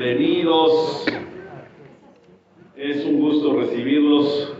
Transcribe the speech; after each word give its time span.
Bienvenidos. 0.00 1.04
Es 2.74 3.04
un 3.04 3.20
gusto 3.20 3.54
recibirlos 3.60 4.56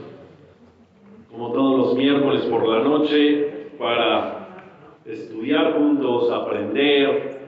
como 1.30 1.50
todos 1.52 1.78
los 1.78 1.96
miércoles 1.96 2.42
por 2.42 2.68
la 2.68 2.84
noche 2.84 3.71
para 3.79 4.48
estudiar 5.06 5.72
juntos, 5.79 6.30
aprender. 6.30 7.38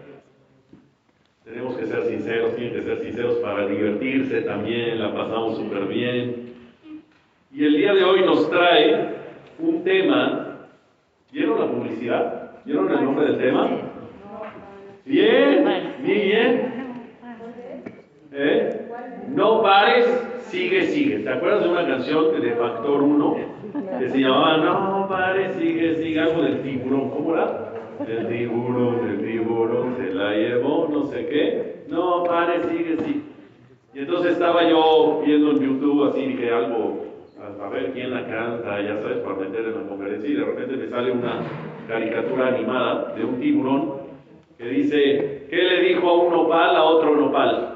Tenemos 1.45 1.77
que 1.77 1.85
ser 1.85 2.05
sinceros, 2.05 2.57
tienen 2.57 2.73
que 2.73 2.83
ser 2.83 3.01
sinceros 3.01 3.35
para 3.41 3.67
divertirse 3.67 4.41
también, 4.41 4.99
la 4.99 5.13
pasamos 5.13 5.59
súper 5.59 5.85
bien. 5.85 6.55
Y 7.53 7.63
el 7.63 7.77
día 7.77 7.93
de 7.93 8.05
hoy 8.05 8.23
nos 8.23 8.49
trae 8.49 9.17
un 9.59 9.85
tema. 9.85 10.67
¿Vieron 11.31 11.61
la 11.61 11.67
publicidad? 11.67 12.53
¿Vieron 12.65 12.91
el 12.91 13.05
nombre 13.05 13.27
del 13.27 13.39
tema? 13.39 13.69
Bien, 15.05 15.67
bien. 16.03 16.72
¿Eh? 18.35 18.87
No 19.29 19.63
pares, 19.63 20.07
sigue, 20.47 20.87
sigue. 20.87 21.19
¿Te 21.19 21.31
acuerdas 21.31 21.65
de 21.65 21.69
una 21.69 21.87
canción 21.87 22.41
de 22.41 22.53
Factor 22.53 23.03
1 23.03 23.37
que 23.99 24.09
se 24.09 24.19
llamaba 24.19 24.57
No 24.59 25.07
pares, 25.09 25.55
sigue, 25.57 25.97
sigue? 25.97 26.21
Algo 26.21 26.43
del 26.43 26.63
tiburón. 26.63 27.11
¿Cómo 27.11 27.35
era? 27.35 27.73
El 28.09 28.27
tiburón, 28.29 29.09
el 29.09 29.25
tiburón 29.25 29.97
se 29.97 30.15
la 30.15 30.33
llevó, 30.33 30.89
no 30.91 31.05
sé 31.07 31.27
qué. 31.27 31.85
No 31.89 32.25
pares, 32.25 32.67
sigue, 32.71 32.97
sigue. 32.99 33.21
Y 33.95 33.99
entonces 33.99 34.33
estaba 34.33 34.67
yo 34.67 35.23
viendo 35.25 35.51
en 35.51 35.61
YouTube 35.61 36.09
así, 36.09 36.23
dije 36.23 36.51
algo, 36.51 37.05
a 37.63 37.69
ver 37.69 37.93
quién 37.93 38.11
la 38.13 38.27
canta, 38.27 38.81
ya 38.81 38.97
sabes, 39.03 39.19
para 39.19 39.37
meter 39.37 39.67
en 39.67 39.75
la 39.75 39.89
conferencia. 39.89 40.31
Y 40.31 40.35
de 40.35 40.45
repente 40.45 40.77
me 40.77 40.89
sale 40.89 41.13
una 41.13 41.41
caricatura 41.87 42.49
animada 42.49 43.13
de 43.15 43.25
un 43.25 43.39
tiburón 43.39 43.93
que 44.57 44.65
dice, 44.65 45.47
¿qué 45.51 45.57
le 45.57 45.83
dijo 45.83 46.09
a 46.09 46.23
un 46.25 46.33
nopal 46.33 46.77
a 46.77 46.85
otro 46.85 47.15
nopal? 47.15 47.72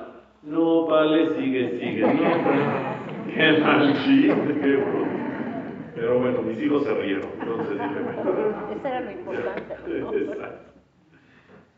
No, 0.46 0.86
vale, 0.86 1.34
sigue, 1.34 1.70
sigue. 1.80 2.02
No, 2.02 2.12
qué 3.34 3.58
mal 3.58 3.92
chiste, 4.04 4.60
qué 4.60 4.84
Pero 5.96 6.20
bueno, 6.20 6.42
mis 6.42 6.62
hijos 6.62 6.84
se 6.84 6.94
rieron, 6.94 7.28
entonces 7.40 7.70
dije, 7.72 8.76
Eso 8.78 8.88
era 8.88 9.00
lo 9.00 9.10
importante. 9.10 10.18
Exacto. 10.22 10.66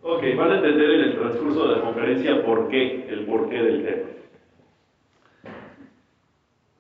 Ok, 0.03 0.23
van 0.37 0.53
a 0.53 0.57
entender 0.57 0.91
en 0.91 1.01
el 1.01 1.19
transcurso 1.19 1.69
de 1.69 1.77
la 1.77 1.83
conferencia 1.83 2.45
por 2.45 2.69
qué, 2.69 3.07
el 3.09 3.25
porqué 3.25 3.63
del 3.63 3.85
tema. 3.85 4.09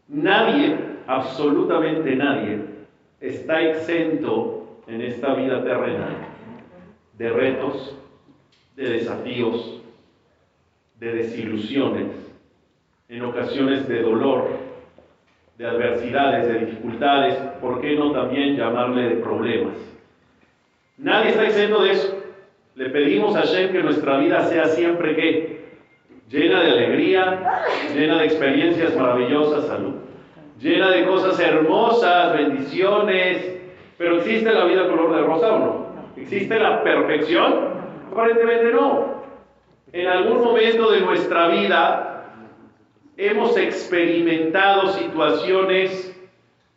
Nadie, 0.08 0.76
absolutamente 1.06 2.16
nadie, 2.16 2.60
está 3.20 3.62
exento 3.62 4.82
en 4.86 5.00
esta 5.00 5.34
vida 5.34 5.64
terrenal 5.64 6.16
de 7.14 7.30
retos, 7.30 7.98
de 8.76 8.88
desafíos, 8.88 9.77
de 10.98 11.12
desilusiones, 11.12 12.08
en 13.08 13.22
ocasiones 13.22 13.88
de 13.88 14.02
dolor, 14.02 14.48
de 15.56 15.66
adversidades, 15.66 16.46
de 16.46 16.66
dificultades, 16.66 17.34
¿por 17.60 17.80
qué 17.80 17.96
no 17.96 18.12
también 18.12 18.56
llamarle 18.56 19.08
de 19.08 19.16
problemas? 19.16 19.74
Nadie 20.98 21.30
está 21.30 21.44
exento 21.44 21.82
de 21.82 21.92
eso. 21.92 22.18
Le 22.74 22.90
pedimos 22.90 23.34
a 23.34 23.42
Shem 23.42 23.72
que 23.72 23.82
nuestra 23.82 24.18
vida 24.18 24.44
sea 24.44 24.66
siempre 24.66 25.16
que 25.16 25.58
llena 26.28 26.62
de 26.62 26.70
alegría, 26.70 27.62
llena 27.94 28.18
de 28.18 28.26
experiencias 28.26 28.96
maravillosas, 28.96 29.66
salud, 29.66 29.94
llena 30.60 30.90
de 30.90 31.06
cosas 31.06 31.38
hermosas, 31.40 32.34
bendiciones, 32.34 33.58
pero 33.96 34.18
¿existe 34.18 34.52
la 34.52 34.64
vida 34.64 34.88
color 34.88 35.16
de 35.16 35.22
rosa 35.22 35.54
o 35.54 35.58
no? 35.58 35.86
¿Existe 36.16 36.58
la 36.58 36.82
perfección? 36.82 37.52
Aparentemente 38.12 38.72
no. 38.72 39.17
En 39.92 40.06
algún 40.06 40.44
momento 40.44 40.90
de 40.90 41.00
nuestra 41.00 41.48
vida 41.48 42.24
hemos 43.16 43.56
experimentado 43.56 44.88
situaciones 44.88 46.14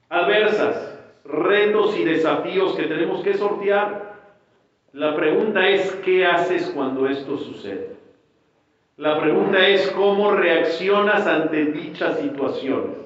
adversas, 0.09 0.97
retos 1.25 1.97
y 1.97 2.05
desafíos 2.05 2.75
que 2.75 2.83
tenemos 2.83 3.21
que 3.21 3.33
sortear. 3.33 4.11
La 4.93 5.15
pregunta 5.15 5.67
es, 5.67 5.91
¿qué 6.03 6.25
haces 6.25 6.71
cuando 6.73 7.07
esto 7.07 7.37
sucede? 7.37 7.95
La 8.97 9.19
pregunta 9.19 9.67
es, 9.67 9.89
¿cómo 9.91 10.31
reaccionas 10.31 11.27
ante 11.27 11.65
dichas 11.65 12.19
situaciones? 12.19 12.97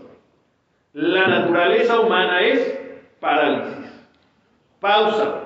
La 0.93 1.27
naturaleza 1.27 1.99
humana 1.99 2.41
es 2.41 2.79
parálisis, 3.19 3.91
pausa, 4.79 5.44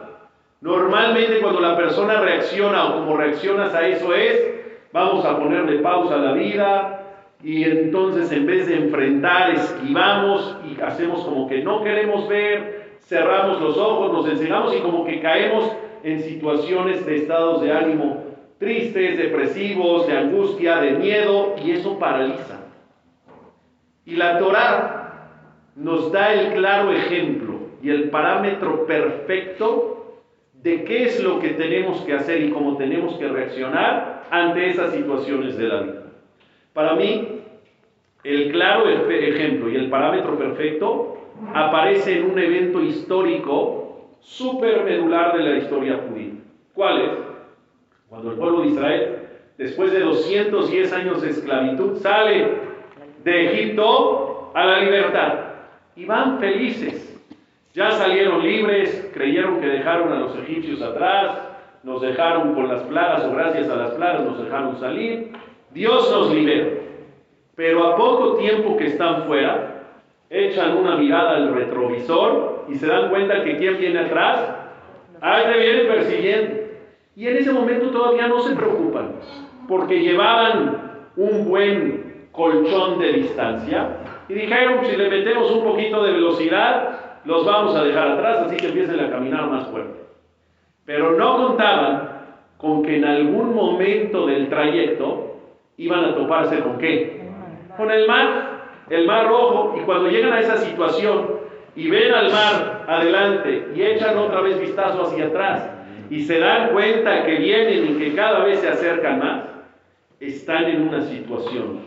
Normalmente 0.61 1.39
cuando 1.39 1.61
la 1.61 1.77
persona 1.77 2.19
reacciona 2.19 2.85
o 2.85 2.93
como 2.95 3.15
reaccionas 3.15 3.73
a 3.73 3.87
eso 3.87 4.13
es, 4.13 4.55
vamos 4.91 5.23
a 5.23 5.37
ponerle 5.37 5.79
pausa 5.79 6.15
a 6.15 6.19
la 6.19 6.33
vida 6.33 6.99
y 7.41 7.63
entonces 7.63 8.29
en 8.33 8.45
vez 8.45 8.67
de 8.67 8.75
enfrentar, 8.75 9.51
esquivamos 9.51 10.57
y 10.69 10.81
hacemos 10.81 11.23
como 11.23 11.47
que 11.47 11.63
no 11.63 11.81
queremos 11.81 12.27
ver, 12.27 12.97
cerramos 13.01 13.61
los 13.61 13.77
ojos, 13.77 14.11
nos 14.11 14.27
encerramos 14.27 14.75
y 14.75 14.79
como 14.79 15.05
que 15.05 15.21
caemos 15.21 15.71
en 16.03 16.21
situaciones 16.21 17.05
de 17.05 17.15
estados 17.15 17.61
de 17.61 17.71
ánimo 17.71 18.29
tristes, 18.57 19.17
depresivos, 19.17 20.05
de 20.05 20.17
angustia, 20.17 20.81
de 20.81 20.91
miedo 20.91 21.55
y 21.63 21.71
eso 21.71 21.97
paraliza. 21.97 22.59
Y 24.05 24.17
la 24.17 24.37
Torah 24.37 25.29
nos 25.77 26.11
da 26.11 26.33
el 26.33 26.53
claro 26.53 26.91
ejemplo 26.91 27.59
y 27.81 27.89
el 27.89 28.09
parámetro 28.09 28.85
perfecto 28.85 29.98
de 30.61 30.83
qué 30.83 31.05
es 31.05 31.23
lo 31.23 31.39
que 31.39 31.49
tenemos 31.49 32.01
que 32.01 32.13
hacer 32.13 32.41
y 32.41 32.51
cómo 32.51 32.75
tenemos 32.75 33.13
que 33.17 33.27
reaccionar 33.27 34.23
ante 34.29 34.69
esas 34.69 34.93
situaciones 34.93 35.57
de 35.57 35.67
la 35.67 35.81
vida. 35.81 36.03
Para 36.73 36.95
mí, 36.95 37.41
el 38.23 38.51
claro 38.51 38.89
ejemplo 38.89 39.69
y 39.69 39.75
el 39.75 39.89
parámetro 39.89 40.37
perfecto 40.37 41.17
aparece 41.53 42.19
en 42.19 42.31
un 42.31 42.37
evento 42.37 42.81
histórico 42.81 44.17
súper 44.19 44.83
medular 44.83 45.37
de 45.37 45.43
la 45.43 45.57
historia 45.57 46.01
judía. 46.07 46.33
¿Cuál 46.73 47.01
es? 47.01 47.11
Cuando 48.09 48.31
el 48.31 48.37
pueblo 48.37 48.61
de 48.61 48.67
Israel, 48.67 49.17
después 49.57 49.93
de 49.93 50.01
210 50.01 50.93
años 50.93 51.21
de 51.21 51.29
esclavitud, 51.29 51.97
sale 51.97 52.47
de 53.23 53.45
Egipto 53.45 54.51
a 54.53 54.65
la 54.65 54.79
libertad 54.79 55.33
y 55.95 56.05
van 56.05 56.39
felices 56.39 57.08
ya 57.79 57.91
salieron 57.91 58.43
libres, 58.43 59.09
creyeron 59.13 59.61
que 59.61 59.67
dejaron 59.67 60.11
a 60.11 60.19
los 60.19 60.37
egipcios 60.37 60.81
atrás, 60.81 61.39
nos 61.81 62.01
dejaron 62.01 62.53
con 62.53 62.67
las 62.67 62.83
plagas 62.83 63.23
o 63.23 63.31
gracias 63.31 63.69
a 63.69 63.75
las 63.77 63.91
plagas 63.91 64.25
nos 64.25 64.43
dejaron 64.43 64.77
salir. 64.81 65.31
Dios 65.71 66.11
nos 66.11 66.29
libera. 66.29 66.71
Pero 67.55 67.87
a 67.87 67.95
poco 67.95 68.35
tiempo 68.35 68.75
que 68.75 68.87
están 68.87 69.23
fuera, 69.23 69.85
echan 70.29 70.75
una 70.75 70.97
mirada 70.97 71.37
al 71.37 71.53
retrovisor 71.53 72.65
y 72.67 72.75
se 72.75 72.85
dan 72.85 73.09
cuenta 73.11 73.45
que 73.45 73.55
quién 73.55 73.77
viene 73.77 73.99
atrás, 73.99 74.55
ahí 75.21 75.43
te 75.45 75.59
viene 75.59 75.83
persiguiendo. 75.85 76.55
Y 77.15 77.27
en 77.29 77.37
ese 77.37 77.53
momento 77.53 77.91
todavía 77.91 78.27
no 78.27 78.41
se 78.41 78.57
preocupan, 78.57 79.13
porque 79.69 80.01
llevaban 80.01 81.05
un 81.15 81.47
buen 81.47 82.27
colchón 82.33 82.99
de 82.99 83.13
distancia 83.13 83.99
y 84.27 84.33
dijeron, 84.33 84.85
si 84.85 84.97
le 84.97 85.09
metemos 85.09 85.49
un 85.49 85.63
poquito 85.63 86.03
de 86.03 86.11
velocidad, 86.11 86.98
los 87.25 87.45
vamos 87.45 87.75
a 87.75 87.83
dejar 87.83 88.09
atrás, 88.09 88.37
así 88.45 88.57
que 88.57 88.67
empiecen 88.67 88.99
a 88.99 89.09
caminar 89.09 89.47
más 89.49 89.67
fuerte. 89.67 89.99
Pero 90.85 91.11
no 91.11 91.47
contaban 91.47 92.19
con 92.57 92.83
que 92.83 92.97
en 92.97 93.05
algún 93.05 93.55
momento 93.55 94.25
del 94.25 94.49
trayecto 94.49 95.37
iban 95.77 96.05
a 96.05 96.15
toparse 96.15 96.59
con 96.59 96.77
qué? 96.77 97.21
Con 97.77 97.91
el 97.91 98.07
mar, 98.07 98.61
el 98.89 99.05
mar 99.05 99.27
rojo, 99.27 99.75
y 99.79 99.85
cuando 99.85 100.09
llegan 100.09 100.33
a 100.33 100.39
esa 100.39 100.57
situación 100.57 101.39
y 101.75 101.89
ven 101.89 102.13
al 102.13 102.31
mar 102.31 102.85
adelante 102.87 103.67
y 103.75 103.81
echan 103.81 104.17
otra 104.17 104.41
vez 104.41 104.59
vistazo 104.59 105.03
hacia 105.03 105.27
atrás 105.27 105.69
y 106.09 106.21
se 106.23 106.39
dan 106.39 106.71
cuenta 106.71 107.23
que 107.23 107.35
vienen 107.35 107.91
y 107.91 107.99
que 107.99 108.15
cada 108.15 108.43
vez 108.43 108.59
se 108.59 108.67
acercan 108.67 109.19
más, 109.19 109.43
están 110.19 110.65
en 110.65 110.81
una 110.81 111.01
situación 111.01 111.79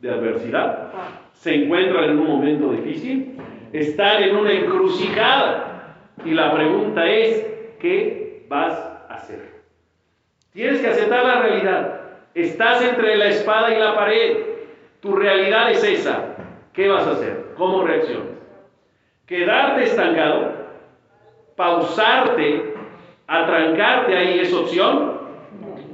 de 0.00 0.10
adversidad, 0.10 0.88
se 1.34 1.54
encuentran 1.54 2.04
en 2.04 2.18
un 2.18 2.26
momento 2.26 2.72
difícil 2.72 3.36
están 3.72 4.22
en 4.22 4.36
una 4.36 4.52
encrucijada. 4.52 5.96
Y 6.24 6.32
la 6.32 6.52
pregunta 6.52 7.06
es, 7.06 7.46
¿qué 7.78 8.44
vas 8.48 8.74
a 9.08 9.14
hacer? 9.14 9.60
Tienes 10.52 10.80
que 10.80 10.88
aceptar 10.88 11.24
la 11.24 11.42
realidad. 11.42 12.00
Estás 12.34 12.82
entre 12.82 13.16
la 13.16 13.26
espada 13.26 13.74
y 13.74 13.78
la 13.78 13.94
pared. 13.94 14.36
Tu 15.00 15.14
realidad 15.14 15.70
es 15.70 15.82
esa. 15.82 16.36
¿Qué 16.72 16.88
vas 16.88 17.06
a 17.06 17.12
hacer? 17.12 17.54
¿Cómo 17.56 17.84
reaccionas? 17.84 18.28
¿Quedarte 19.26 19.84
estancado? 19.84 20.52
¿Pausarte? 21.56 22.74
¿Atrancarte 23.26 24.16
ahí 24.16 24.40
es 24.40 24.52
opción? 24.52 25.20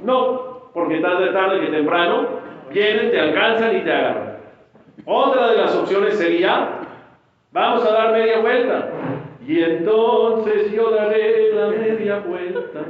No, 0.03 0.71
porque 0.73 0.99
tarde, 0.99 1.31
tarde 1.31 1.61
que 1.61 1.71
temprano 1.71 2.27
vienen, 2.71 3.11
te 3.11 3.19
alcanzan 3.19 3.77
y 3.77 3.81
te 3.81 3.91
agarran. 3.91 4.37
Otra 5.05 5.51
de 5.51 5.57
las 5.57 5.75
opciones 5.75 6.17
sería 6.17 6.76
Vamos 7.51 7.85
a 7.85 7.91
dar 7.91 8.11
media 8.13 8.39
vuelta. 8.39 8.89
Y 9.47 9.61
entonces 9.61 10.71
yo 10.71 10.91
daré 10.91 11.53
la 11.53 11.67
media 11.69 12.19
vuelta. 12.19 12.81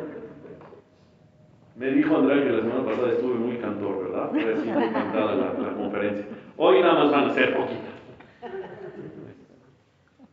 Me 1.75 1.92
dijo 1.92 2.18
Andrea 2.18 2.44
que 2.44 2.50
la 2.50 2.62
semana 2.62 2.83
pasada 2.83 3.09
estuve 3.09 3.36
muy 3.36 3.57
cantor, 3.57 4.06
¿verdad? 4.06 4.30
Fue 4.31 4.54
así 4.54 4.68
muy 4.68 4.89
cantada 4.89 5.36
la, 5.36 5.54
la 5.54 5.74
conferencia. 5.75 6.25
Hoy 6.57 6.81
nada 6.81 7.04
más 7.04 7.12
van 7.12 7.25
a 7.25 7.33
ser 7.33 7.56
poquitas. 7.56 7.98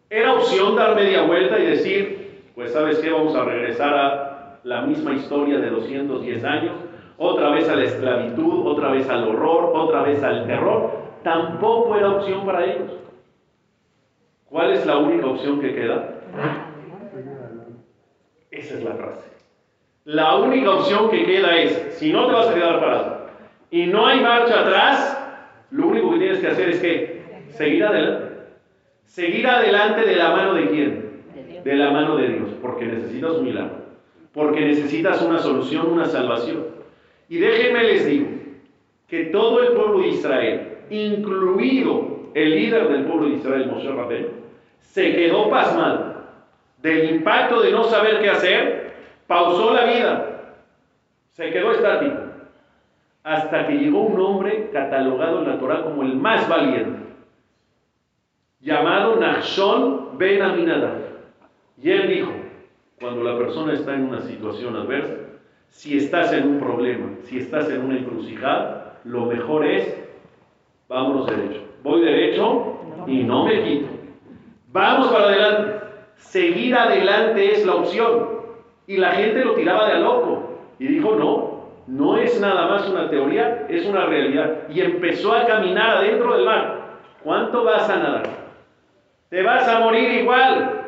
Era 0.08 0.32
opción 0.34 0.76
dar 0.76 0.94
media 0.94 1.22
vuelta 1.22 1.58
y 1.58 1.66
decir, 1.66 2.42
pues 2.54 2.72
sabes 2.72 2.98
qué, 3.00 3.10
vamos 3.10 3.34
a 3.34 3.44
regresar 3.44 3.92
a 3.92 4.60
la 4.64 4.82
misma 4.82 5.12
historia 5.12 5.58
de 5.58 5.68
210 5.68 6.44
años, 6.44 6.76
otra 7.18 7.50
vez 7.50 7.68
a 7.68 7.76
la 7.76 7.84
esclavitud, 7.84 8.66
otra 8.66 8.90
vez 8.90 9.08
al 9.10 9.28
horror, 9.28 9.72
otra 9.74 10.02
vez 10.02 10.22
al 10.22 10.46
terror. 10.46 10.90
Tampoco 11.22 11.96
era 11.96 12.12
opción 12.12 12.46
para 12.46 12.64
ellos. 12.64 13.03
¿Cuál 14.54 14.70
es 14.70 14.86
la 14.86 14.98
única 14.98 15.26
opción 15.26 15.60
que 15.60 15.74
queda? 15.74 16.20
Esa 18.52 18.74
es 18.74 18.84
la 18.84 18.92
frase. 18.92 19.28
La 20.04 20.36
única 20.36 20.70
opción 20.70 21.10
que 21.10 21.26
queda 21.26 21.56
es, 21.56 21.96
si 21.98 22.12
no 22.12 22.28
te 22.28 22.34
vas 22.34 22.46
a 22.46 22.54
quedar 22.54 22.78
parado 22.78 23.26
y 23.72 23.86
no 23.86 24.06
hay 24.06 24.20
marcha 24.20 24.60
atrás, 24.60 25.66
lo 25.72 25.88
único 25.88 26.12
que 26.12 26.18
tienes 26.18 26.38
que 26.38 26.46
hacer 26.46 26.68
es 26.68 26.78
que 26.78 27.22
seguir 27.48 27.82
adelante. 27.82 28.26
Seguir 29.06 29.44
adelante 29.48 30.02
de 30.02 30.14
la 30.14 30.30
mano 30.30 30.54
de 30.54 30.68
quién? 30.68 31.10
De 31.64 31.74
la 31.74 31.90
mano 31.90 32.16
de 32.16 32.28
Dios, 32.28 32.50
porque 32.62 32.84
necesitas 32.84 33.32
un 33.32 33.46
milagro, 33.46 33.78
porque 34.32 34.60
necesitas 34.60 35.20
una 35.20 35.40
solución, 35.40 35.90
una 35.90 36.04
salvación. 36.04 36.64
Y 37.28 37.38
déjenme 37.38 37.82
les 37.82 38.06
digo 38.06 38.28
que 39.08 39.24
todo 39.24 39.64
el 39.64 39.72
pueblo 39.72 39.98
de 39.98 40.08
Israel, 40.10 40.68
incluido 40.90 42.30
el 42.34 42.50
líder 42.50 42.86
del 42.88 43.04
pueblo 43.06 43.26
de 43.26 43.34
Israel, 43.34 43.66
Moshe 43.66 43.90
Rabén, 43.90 44.43
se 44.84 45.14
quedó 45.14 45.50
pasmado 45.50 46.14
del 46.84 47.10
impacto 47.16 47.62
de 47.62 47.72
no 47.72 47.84
saber 47.84 48.20
qué 48.20 48.28
hacer, 48.28 48.94
pausó 49.26 49.72
la 49.72 49.84
vida, 49.86 50.54
se 51.32 51.50
quedó 51.50 51.72
estático, 51.72 52.18
hasta 53.22 53.66
que 53.66 53.72
llegó 53.72 54.02
un 54.02 54.20
hombre 54.20 54.68
catalogado 54.70 55.40
en 55.40 55.48
la 55.48 55.58
Torah 55.58 55.82
como 55.82 56.02
el 56.02 56.14
más 56.14 56.46
valiente, 56.46 57.00
llamado 58.60 59.16
Nachshon 59.16 60.18
Ben 60.18 60.42
Aminadab. 60.42 60.98
Y 61.82 61.90
él 61.90 62.08
dijo, 62.08 62.32
cuando 63.00 63.24
la 63.24 63.38
persona 63.38 63.72
está 63.72 63.94
en 63.94 64.04
una 64.04 64.20
situación 64.20 64.76
adversa, 64.76 65.14
si 65.70 65.96
estás 65.96 66.32
en 66.34 66.46
un 66.46 66.60
problema, 66.60 67.06
si 67.24 67.38
estás 67.38 67.68
en 67.70 67.82
una 67.82 67.98
encrucijada, 67.98 69.00
lo 69.04 69.24
mejor 69.24 69.66
es, 69.66 69.96
vámonos 70.88 71.26
derecho. 71.26 71.62
Voy 71.82 72.02
derecho 72.02 72.78
y 73.06 73.22
no 73.22 73.46
me 73.46 73.62
quito. 73.62 73.93
Vamos 74.74 75.06
para 75.06 75.26
adelante. 75.26 75.86
Seguir 76.16 76.74
adelante 76.74 77.52
es 77.52 77.64
la 77.64 77.76
opción. 77.76 78.28
Y 78.88 78.96
la 78.96 79.12
gente 79.12 79.44
lo 79.44 79.54
tiraba 79.54 79.86
de 79.86 79.92
a 79.92 79.98
loco. 80.00 80.58
Y 80.80 80.88
dijo, 80.88 81.14
no, 81.14 81.68
no 81.86 82.16
es 82.16 82.40
nada 82.40 82.66
más 82.66 82.88
una 82.88 83.08
teoría, 83.08 83.66
es 83.68 83.86
una 83.86 84.06
realidad. 84.06 84.68
Y 84.68 84.80
empezó 84.80 85.32
a 85.32 85.46
caminar 85.46 85.98
adentro 85.98 86.34
del 86.34 86.44
mar. 86.44 86.80
¿Cuánto 87.22 87.62
vas 87.62 87.88
a 87.88 87.96
nadar? 87.98 88.24
Te 89.28 89.44
vas 89.44 89.68
a 89.68 89.78
morir 89.78 90.10
igual. 90.10 90.82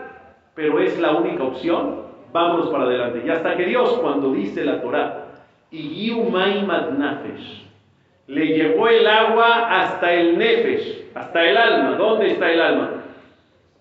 Pero 0.56 0.81
es 0.81 0.99
la 0.99 1.12
única 1.12 1.44
opción. 1.44 2.06
Vámonos 2.33 2.71
para 2.71 2.85
adelante. 2.87 3.23
Y 3.25 3.31
hasta 3.31 3.56
que 3.56 3.67
Dios, 3.67 4.00
cuando 4.03 4.33
dice 4.33 4.65
la 4.65 4.83
Torah, 4.83 5.27
y 5.71 6.11
Nafesh, 6.11 7.67
le 8.27 8.47
llevó 8.47 8.88
el 8.88 9.06
agua 9.06 9.69
hasta 9.71 10.12
el 10.12 10.37
nefesh, 10.37 11.05
hasta 11.15 11.44
el 11.44 11.56
alma. 11.56 11.97
¿Dónde 11.97 12.33
está 12.33 12.50
el 12.50 12.61
alma? 12.61 12.95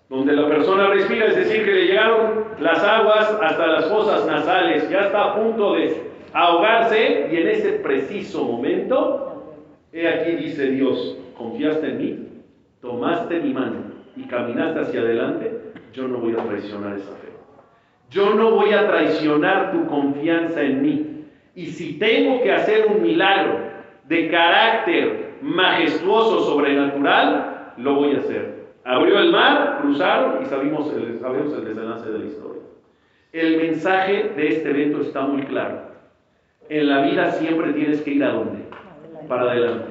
Donde 0.08 0.34
la 0.34 0.48
persona 0.48 0.88
respira, 0.88 1.26
es 1.26 1.36
decir, 1.36 1.64
que 1.64 1.72
le 1.72 1.86
llegaron 1.86 2.44
las 2.60 2.82
aguas 2.82 3.38
hasta 3.42 3.66
las 3.66 3.88
fosas 3.88 4.26
nasales, 4.26 4.88
ya 4.88 5.06
está 5.06 5.24
a 5.24 5.34
punto 5.36 5.74
de 5.74 6.02
ahogarse 6.32 7.28
y 7.32 7.36
en 7.36 7.48
ese 7.48 7.72
preciso 7.72 8.44
momento, 8.44 9.54
he 9.92 10.06
aquí 10.06 10.32
dice 10.32 10.70
Dios, 10.70 11.18
confiaste 11.36 11.88
en 11.88 11.98
mí, 11.98 12.28
tomaste 12.80 13.40
mi 13.40 13.52
mano 13.52 13.76
y 14.16 14.22
caminaste 14.24 14.80
hacia 14.80 15.00
adelante, 15.00 15.52
yo 15.92 16.06
no 16.06 16.18
voy 16.18 16.34
a 16.34 16.44
traicionar 16.44 16.96
esa 16.96 17.12
fe. 17.16 17.26
Yo 18.10 18.34
no 18.34 18.52
voy 18.52 18.72
a 18.72 18.86
traicionar 18.86 19.72
tu 19.72 19.86
confianza 19.86 20.62
en 20.62 20.82
mí. 20.82 21.24
Y 21.54 21.66
si 21.66 21.98
tengo 21.98 22.42
que 22.42 22.52
hacer 22.52 22.86
un 22.86 23.02
milagro 23.02 23.58
de 24.04 24.28
carácter 24.30 25.38
majestuoso, 25.42 26.44
sobrenatural, 26.44 27.72
lo 27.78 27.94
voy 27.94 28.14
a 28.14 28.18
hacer. 28.18 28.55
Abrió 28.86 29.18
el 29.18 29.32
mar, 29.32 29.78
cruzaron 29.82 30.40
y 30.40 30.46
sabemos 30.46 30.92
el, 30.92 31.18
desenlace 31.64 32.08
de 32.08 32.18
la 32.20 32.24
historia. 32.24 32.62
El 33.32 33.56
mensaje 33.56 34.30
de 34.36 34.46
este 34.46 34.70
evento 34.70 35.00
está 35.00 35.22
muy 35.22 35.42
claro. 35.42 35.90
En 36.68 36.88
la 36.88 37.02
vida 37.02 37.32
siempre 37.32 37.72
tienes 37.72 38.00
que 38.02 38.12
ir 38.12 38.22
a 38.22 38.30
dónde? 38.30 38.62
Para 39.26 39.50
adelante. 39.50 39.88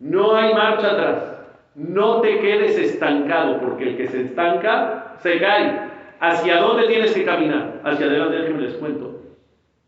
No 0.00 0.34
hay 0.34 0.54
marcha 0.54 0.90
atrás. 0.90 1.36
No 1.76 2.20
te 2.20 2.40
quedes 2.40 2.76
estancado, 2.76 3.60
porque 3.60 3.90
el 3.90 3.96
que 3.96 4.08
se 4.08 4.22
estanca 4.22 5.14
se 5.20 5.38
cae. 5.38 5.92
¿Hacia 6.18 6.60
dónde 6.62 6.88
tienes 6.88 7.14
que 7.14 7.24
caminar? 7.24 7.80
Hacia 7.84 8.06
adelante, 8.06 8.38
déjenme 8.38 8.62
les 8.62 8.74
cuento 8.74 9.20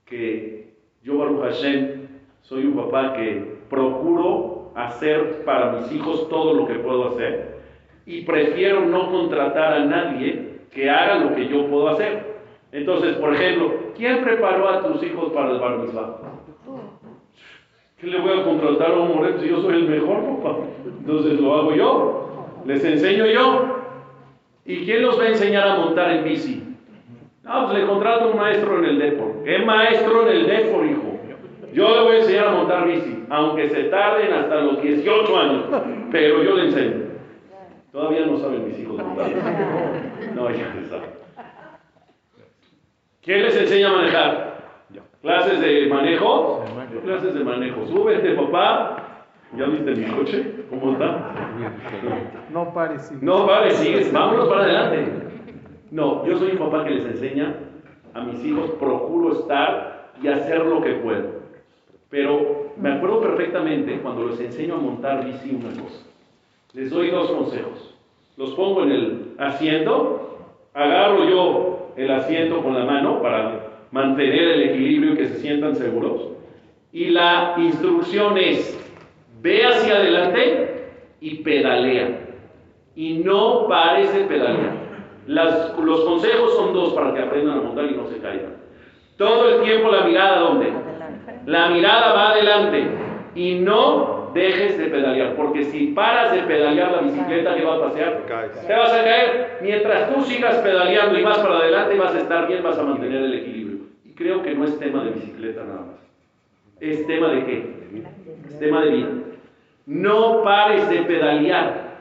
que 0.04 0.76
yo, 1.02 1.18
Baruch 1.18 1.42
Hashem, 1.42 2.06
soy 2.42 2.66
un 2.66 2.76
papá 2.76 3.14
que 3.14 3.56
procuro 3.68 4.70
hacer 4.76 5.42
para 5.44 5.72
mis 5.72 5.90
hijos 5.90 6.28
todo 6.28 6.54
lo 6.54 6.68
que 6.68 6.74
puedo 6.74 7.08
hacer 7.08 7.53
y 8.06 8.22
prefiero 8.22 8.80
no 8.80 9.10
contratar 9.10 9.74
a 9.74 9.84
nadie 9.84 10.60
que 10.72 10.90
haga 10.90 11.16
lo 11.16 11.34
que 11.34 11.48
yo 11.48 11.66
puedo 11.68 11.88
hacer. 11.88 12.34
Entonces, 12.72 13.16
por 13.16 13.34
ejemplo, 13.34 13.72
¿quién 13.96 14.22
preparó 14.22 14.68
a 14.68 14.82
tus 14.82 15.02
hijos 15.02 15.32
para 15.32 15.52
el 15.52 15.58
bar? 15.58 15.78
¿Qué 17.98 18.06
le 18.08 18.20
voy 18.20 18.38
a 18.38 18.44
contratar 18.44 18.90
a 18.90 18.98
un 18.98 19.14
moreno 19.14 19.38
si 19.38 19.48
yo 19.48 19.62
soy 19.62 19.74
el 19.74 19.88
mejor, 19.88 20.42
papá? 20.42 20.58
Entonces 20.84 21.40
lo 21.40 21.54
hago 21.54 21.74
yo, 21.74 22.46
les 22.66 22.84
enseño 22.84 23.26
yo. 23.26 23.76
¿Y 24.66 24.84
quién 24.84 25.02
los 25.02 25.18
va 25.18 25.24
a 25.24 25.28
enseñar 25.28 25.68
a 25.68 25.76
montar 25.76 26.10
en 26.10 26.24
bici? 26.24 26.62
No, 27.44 27.66
pues 27.66 27.78
le 27.78 27.86
contrato 27.86 28.24
a 28.24 28.28
un 28.28 28.36
maestro 28.38 28.78
en 28.78 28.84
el 28.86 28.98
Depor. 28.98 29.44
¿Qué 29.44 29.58
maestro 29.58 30.28
en 30.28 30.36
el 30.36 30.46
Depor, 30.46 30.86
hijo? 30.86 31.20
Yo 31.72 31.94
le 31.94 32.02
voy 32.02 32.16
a 32.16 32.18
enseñar 32.20 32.48
a 32.48 32.52
montar 32.52 32.86
bici, 32.86 33.24
aunque 33.28 33.68
se 33.68 33.84
tarden 33.84 34.32
hasta 34.32 34.60
los 34.60 34.80
18 34.80 35.38
años, 35.38 35.64
pero 36.10 36.42
yo 36.42 36.54
le 36.54 36.64
enseño. 36.66 37.03
Todavía 37.94 38.26
no 38.26 38.36
saben 38.38 38.66
mis 38.66 38.76
hijos 38.80 38.96
montar. 38.96 39.30
No, 40.34 40.50
ya 40.50 40.72
se 40.72 40.86
saben. 40.88 41.10
¿Quién 43.22 43.42
les 43.44 43.56
enseña 43.56 43.88
a 43.88 43.92
manejar? 43.92 44.54
¿Clases 45.22 45.60
de 45.60 45.86
manejo? 45.86 46.64
Clases 47.04 47.34
de 47.34 47.44
manejo. 47.44 47.86
Súbete, 47.86 48.34
papá. 48.34 49.26
¿Ya 49.56 49.66
viste 49.66 49.94
mi 49.94 50.06
coche? 50.06 50.64
¿Cómo 50.70 50.94
está? 50.94 51.34
No 52.50 52.74
pares, 52.74 53.12
No 53.22 53.46
pares, 53.46 53.74
sigues. 53.76 54.12
Vámonos 54.12 54.48
para 54.48 54.64
adelante. 54.64 55.12
No, 55.92 56.26
yo 56.26 56.36
soy 56.36 56.50
un 56.50 56.58
papá 56.58 56.82
que 56.82 56.90
les 56.90 57.06
enseña 57.06 57.54
a 58.12 58.22
mis 58.22 58.44
hijos, 58.44 58.70
procuro 58.72 59.38
estar 59.38 60.10
y 60.20 60.26
hacer 60.26 60.66
lo 60.66 60.82
que 60.82 60.94
puedo. 60.94 61.42
Pero 62.10 62.72
me 62.76 62.94
acuerdo 62.94 63.20
perfectamente 63.20 64.00
cuando 64.00 64.26
les 64.26 64.40
enseño 64.40 64.74
a 64.74 64.78
montar 64.78 65.24
bici 65.24 65.54
una 65.54 65.80
cosa 65.80 66.04
les 66.74 66.90
doy 66.90 67.10
dos 67.10 67.30
consejos. 67.30 67.93
Los 68.36 68.50
pongo 68.54 68.82
en 68.82 68.90
el 68.90 69.34
asiento, 69.38 70.38
agarro 70.74 71.28
yo 71.28 71.92
el 71.96 72.10
asiento 72.10 72.62
con 72.62 72.74
la 72.74 72.84
mano 72.84 73.22
para 73.22 73.86
mantener 73.92 74.42
el 74.42 74.62
equilibrio 74.70 75.12
y 75.12 75.16
que 75.16 75.26
se 75.28 75.40
sientan 75.40 75.76
seguros. 75.76 76.30
Y 76.92 77.10
la 77.10 77.54
instrucción 77.58 78.36
es, 78.38 78.78
ve 79.40 79.64
hacia 79.66 79.96
adelante 79.96 80.90
y 81.20 81.36
pedalea. 81.36 82.20
Y 82.96 83.18
no 83.18 83.66
pares 83.68 84.12
de 84.14 84.24
pedalear. 84.24 84.74
los 85.26 86.04
consejos 86.04 86.54
son 86.54 86.74
dos 86.74 86.92
para 86.92 87.14
que 87.14 87.20
aprendan 87.20 87.58
a 87.58 87.62
montar 87.62 87.86
y 87.86 87.94
no 87.96 88.06
se 88.08 88.18
caigan. 88.18 88.54
Todo 89.16 89.48
el 89.48 89.62
tiempo 89.62 89.90
la 89.90 90.04
mirada, 90.04 90.40
¿dónde? 90.40 90.72
La 91.46 91.68
mirada 91.68 92.12
va 92.14 92.30
adelante 92.30 92.84
y 93.34 93.60
no 93.60 94.13
dejes 94.34 94.76
de 94.76 94.86
pedalear, 94.86 95.34
porque 95.36 95.64
si 95.64 95.88
paras 95.88 96.32
de 96.32 96.42
pedalear 96.42 96.90
la 96.90 97.02
bicicleta, 97.02 97.54
¿qué 97.54 97.64
va 97.64 97.76
a 97.76 97.80
pasar? 97.80 98.26
Te 98.66 98.72
vas 98.74 98.92
a 98.92 99.04
caer. 99.04 99.58
Mientras 99.62 100.12
tú 100.12 100.22
sigas 100.22 100.56
pedaleando 100.56 101.18
y 101.18 101.22
vas 101.22 101.38
para 101.38 101.58
adelante, 101.58 101.96
vas 101.96 102.14
a 102.14 102.18
estar 102.18 102.46
bien, 102.48 102.62
vas 102.62 102.78
a 102.78 102.82
mantener 102.82 103.22
el 103.22 103.34
equilibrio. 103.34 103.78
Y 104.04 104.10
creo 104.10 104.42
que 104.42 104.54
no 104.54 104.64
es 104.64 104.78
tema 104.78 105.04
de 105.04 105.12
bicicleta 105.12 105.62
nada 105.64 105.80
más. 105.80 105.96
¿Es 106.80 107.06
tema 107.06 107.28
de 107.28 107.44
qué? 107.46 107.74
Es 108.48 108.58
tema 108.58 108.82
de 108.82 108.90
vida. 108.90 109.08
No 109.86 110.42
pares 110.42 110.88
de 110.88 110.98
pedalear. 111.02 111.94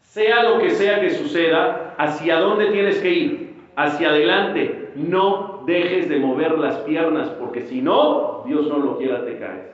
Sea 0.00 0.42
lo 0.44 0.58
que 0.58 0.70
sea 0.70 1.00
que 1.00 1.10
suceda, 1.10 1.94
¿hacia 1.98 2.36
dónde 2.36 2.70
tienes 2.70 2.98
que 3.00 3.10
ir? 3.10 3.54
Hacia 3.76 4.08
adelante. 4.08 4.90
No 4.94 5.62
dejes 5.66 6.08
de 6.08 6.18
mover 6.18 6.58
las 6.58 6.78
piernas, 6.78 7.28
porque 7.30 7.62
si 7.62 7.82
no, 7.82 8.42
Dios 8.46 8.68
no 8.68 8.78
lo 8.78 8.96
quiera, 8.96 9.24
te 9.24 9.38
caes 9.38 9.73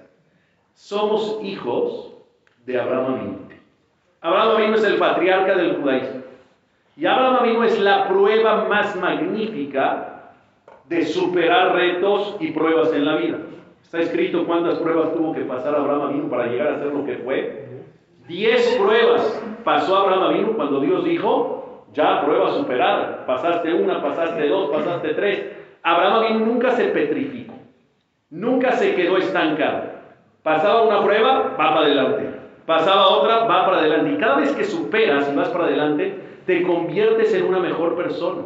somos 0.75 1.39
hijos 1.43 2.13
de 2.67 2.81
Abraham 2.81 3.15
Avinu. 3.15 3.39
Abraham 4.21 4.57
Avinu 4.57 4.75
es 4.75 4.85
el 4.85 4.99
patriarca 4.99 5.57
del 5.57 5.77
judaísmo. 5.77 6.21
Y 6.97 7.07
Abraham 7.07 7.37
Avinu 7.37 7.63
es 7.63 7.79
la 7.81 8.09
prueba 8.09 8.67
más 8.69 8.95
magnífica 8.97 10.11
de 10.89 11.07
superar 11.07 11.75
retos 11.75 12.37
y 12.41 12.51
pruebas 12.51 12.93
en 12.93 13.05
la 13.05 13.17
vida. 13.17 13.39
Está 13.83 14.01
escrito 14.01 14.45
cuántas 14.45 14.79
pruebas 14.79 15.15
tuvo 15.15 15.33
que 15.33 15.41
pasar 15.43 15.75
Abraham 15.75 16.13
vino 16.13 16.29
para 16.29 16.47
llegar 16.47 16.69
a 16.69 16.79
ser 16.79 16.93
lo 16.93 17.05
que 17.05 17.17
fue. 17.19 17.69
Diez 18.29 18.77
pruebas 18.77 19.43
pasó 19.65 19.97
Abraham 19.97 20.35
vino 20.35 20.53
cuando 20.53 20.81
Dios 20.81 21.05
dijo, 21.05 21.87
ya 21.93 22.25
prueba 22.25 22.53
superada. 22.53 23.25
Pasaste 23.27 23.73
una, 23.73 24.03
pasaste 24.03 24.49
dos, 24.49 24.71
pasaste 24.71 25.15
tres. 25.15 25.53
Abraham 25.83 26.23
vino 26.23 26.47
nunca 26.47 26.73
se 26.73 26.85
petrificó, 26.87 27.55
nunca 28.31 28.73
se 28.73 28.95
quedó 28.95 29.17
estancado. 29.17 29.90
Pasaba 30.43 30.83
una 30.83 31.05
prueba, 31.05 31.41
va 31.51 31.57
para 31.57 31.81
adelante. 31.81 32.41
Pasaba 32.67 33.09
otra, 33.09 33.45
va 33.45 33.67
para 33.67 33.79
adelante. 33.79 34.13
Y 34.13 34.19
cada 34.19 34.37
vez 34.37 34.53
que 34.53 34.65
superas 34.65 35.31
y 35.31 35.37
vas 35.37 35.49
para 35.49 35.65
adelante, 35.65 36.15
te 36.47 36.63
conviertes 36.63 37.35
en 37.35 37.45
una 37.45 37.59
mejor 37.59 37.97
persona. 37.97 38.43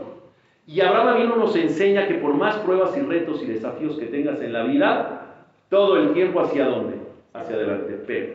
Y 0.67 0.81
Abraham 0.81 1.21
vino 1.21 1.37
nos 1.37 1.55
enseña 1.57 2.09
que 2.09 2.15
por 2.15 2.35
más 2.35 2.57
pruebas 2.57 2.97
y 2.97 3.01
retos 3.01 3.43
y 3.43 3.47
desafíos 3.47 3.99
que 3.99 4.07
tengas 4.07 4.41
en 4.41 4.53
la 4.53 4.65
vida, 4.65 5.45
todo 5.69 5.99
el 5.99 6.15
tiempo 6.15 6.41
hacia 6.41 6.67
dónde? 6.67 6.97
Hacia 7.33 7.57
adelante. 7.57 8.03
Pero, 8.07 8.35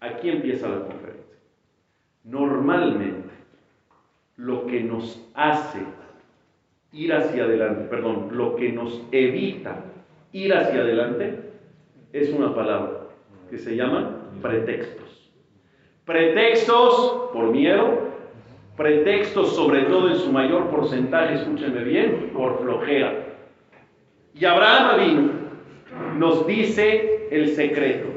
aquí 0.00 0.28
empieza 0.28 0.68
la 0.68 0.80
conferencia. 0.80 1.36
Normalmente, 2.24 3.30
lo 4.36 4.66
que 4.66 4.80
nos 4.80 5.24
hace 5.34 5.80
ir 6.92 7.14
hacia 7.14 7.44
adelante, 7.44 7.84
perdón, 7.88 8.28
lo 8.32 8.56
que 8.56 8.70
nos 8.70 9.02
evita 9.12 9.76
ir 10.32 10.54
hacia 10.54 10.80
adelante 10.80 11.41
es 12.12 12.32
una 12.32 12.54
palabra 12.54 13.08
que 13.50 13.58
se 13.58 13.76
llama 13.76 14.16
pretextos. 14.40 15.30
Pretextos 16.04 17.30
por 17.32 17.50
miedo, 17.50 18.08
pretextos 18.76 19.54
sobre 19.54 19.82
todo 19.82 20.08
en 20.08 20.16
su 20.16 20.32
mayor 20.32 20.68
porcentaje, 20.68 21.34
escúchenme 21.34 21.84
bien, 21.84 22.30
por 22.34 22.60
flojera. 22.60 23.26
Y 24.34 24.44
Abraham 24.44 25.30
nos 26.18 26.46
dice 26.46 27.28
el 27.30 27.48
secreto 27.48 28.08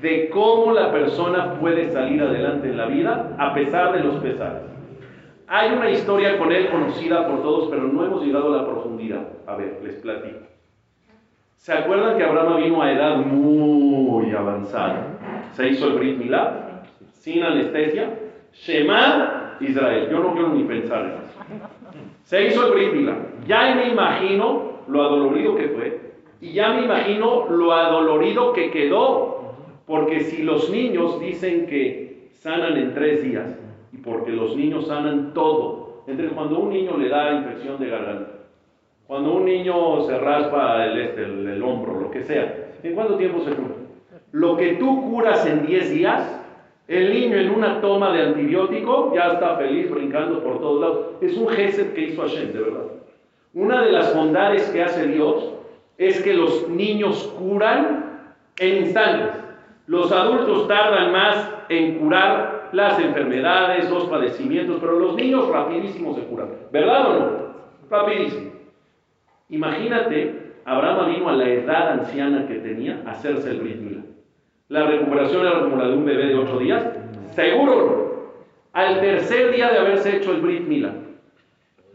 de 0.00 0.28
cómo 0.28 0.72
la 0.72 0.92
persona 0.92 1.58
puede 1.58 1.90
salir 1.90 2.22
adelante 2.22 2.68
en 2.68 2.76
la 2.76 2.86
vida 2.86 3.34
a 3.38 3.54
pesar 3.54 3.94
de 3.94 4.04
los 4.04 4.16
pesares. 4.16 4.62
Hay 5.46 5.72
una 5.72 5.90
historia 5.90 6.38
con 6.38 6.52
él 6.52 6.70
conocida 6.70 7.26
por 7.26 7.42
todos, 7.42 7.68
pero 7.68 7.84
no 7.84 8.04
hemos 8.04 8.22
llegado 8.22 8.52
a 8.52 8.58
la 8.58 8.66
profundidad. 8.66 9.28
A 9.46 9.56
ver, 9.56 9.80
les 9.82 9.96
platico. 9.96 10.53
¿Se 11.64 11.72
acuerdan 11.72 12.18
que 12.18 12.24
Abraham 12.24 12.62
vino 12.62 12.82
a 12.82 12.92
edad 12.92 13.16
muy 13.16 14.30
avanzada? 14.32 15.16
Se 15.52 15.66
hizo 15.66 15.86
el 15.86 15.94
Brit 15.94 16.18
Milá, 16.18 16.82
sin 17.14 17.42
anestesia. 17.42 18.10
Shema 18.52 19.56
Israel. 19.60 20.08
Yo 20.10 20.18
no 20.18 20.34
quiero 20.34 20.50
ni 20.50 20.64
pensar 20.64 21.06
en 21.06 21.12
eso. 21.12 21.40
Se 22.24 22.48
hizo 22.48 22.66
el 22.66 22.72
Brit 22.74 22.92
Milá. 22.92 23.16
Ya 23.46 23.74
me 23.76 23.88
imagino 23.88 24.82
lo 24.88 25.02
adolorido 25.04 25.54
que 25.54 25.68
fue 25.68 26.00
y 26.42 26.52
ya 26.52 26.74
me 26.74 26.82
imagino 26.82 27.46
lo 27.48 27.72
adolorido 27.72 28.52
que 28.52 28.70
quedó, 28.70 29.54
porque 29.86 30.20
si 30.20 30.42
los 30.42 30.68
niños 30.68 31.18
dicen 31.18 31.64
que 31.66 32.28
sanan 32.40 32.76
en 32.76 32.92
tres 32.92 33.22
días, 33.22 33.58
y 33.90 33.96
porque 33.96 34.32
los 34.32 34.54
niños 34.54 34.88
sanan 34.88 35.32
todo, 35.32 36.02
entre 36.08 36.28
cuando 36.28 36.58
un 36.58 36.74
niño 36.74 36.98
le 36.98 37.08
da 37.08 37.32
infección 37.32 37.80
de 37.80 37.88
garganta, 37.88 38.33
cuando 39.06 39.34
un 39.34 39.44
niño 39.44 40.02
se 40.02 40.18
raspa 40.18 40.84
el, 40.86 40.98
este, 40.98 41.22
el, 41.24 41.62
hombro, 41.62 42.00
lo 42.00 42.10
que 42.10 42.22
sea, 42.22 42.72
¿en 42.82 42.94
cuánto 42.94 43.16
tiempo 43.16 43.40
se 43.40 43.52
cura? 43.52 43.74
Lo 44.32 44.56
que 44.56 44.76
tú 44.76 45.10
curas 45.10 45.46
en 45.46 45.66
10 45.66 45.90
días, 45.90 46.40
el 46.88 47.12
niño 47.12 47.36
en 47.36 47.50
una 47.50 47.80
toma 47.80 48.12
de 48.12 48.22
antibiótico 48.22 49.12
ya 49.14 49.32
está 49.32 49.56
feliz 49.56 49.90
brincando 49.90 50.42
por 50.42 50.58
todos 50.58 50.80
lados. 50.80 51.06
Es 51.20 51.36
un 51.36 51.48
gesed 51.48 51.92
que 51.92 52.00
hizo 52.02 52.22
Hashem, 52.22 52.52
de 52.52 52.60
verdad. 52.60 52.84
Una 53.52 53.82
de 53.82 53.92
las 53.92 54.14
bondades 54.14 54.68
que 54.70 54.82
hace 54.82 55.06
Dios 55.06 55.52
es 55.98 56.22
que 56.22 56.34
los 56.34 56.68
niños 56.68 57.32
curan 57.38 58.32
en 58.58 58.76
instantes. 58.84 59.30
Los 59.86 60.10
adultos 60.10 60.66
tardan 60.66 61.12
más 61.12 61.50
en 61.68 61.98
curar 61.98 62.70
las 62.72 62.98
enfermedades, 62.98 63.90
los 63.90 64.04
padecimientos, 64.04 64.78
pero 64.80 64.98
los 64.98 65.14
niños 65.14 65.48
rapidísimo 65.48 66.14
se 66.14 66.22
curan. 66.22 66.48
¿Verdad 66.72 67.10
o 67.10 67.14
no? 67.14 67.30
Rapidísimo. 67.90 68.53
Imagínate, 69.50 70.54
Abraham 70.64 71.14
vino 71.14 71.28
a 71.28 71.32
la 71.32 71.48
edad 71.48 71.92
anciana 71.92 72.46
que 72.46 72.54
tenía 72.54 73.02
a 73.06 73.10
hacerse 73.12 73.50
el 73.50 73.60
Brit 73.60 74.04
La 74.68 74.86
recuperación 74.86 75.46
era 75.46 75.60
como 75.60 75.76
la 75.76 75.88
de 75.88 75.94
un 75.94 76.04
bebé 76.04 76.26
de 76.26 76.34
ocho 76.34 76.58
días. 76.58 76.84
Seguro 77.30 78.32
Al 78.72 79.00
tercer 79.00 79.52
día 79.52 79.70
de 79.70 79.78
haberse 79.78 80.16
hecho 80.16 80.32
el 80.32 80.40
Brit 80.40 80.66
Mila, 80.66 80.94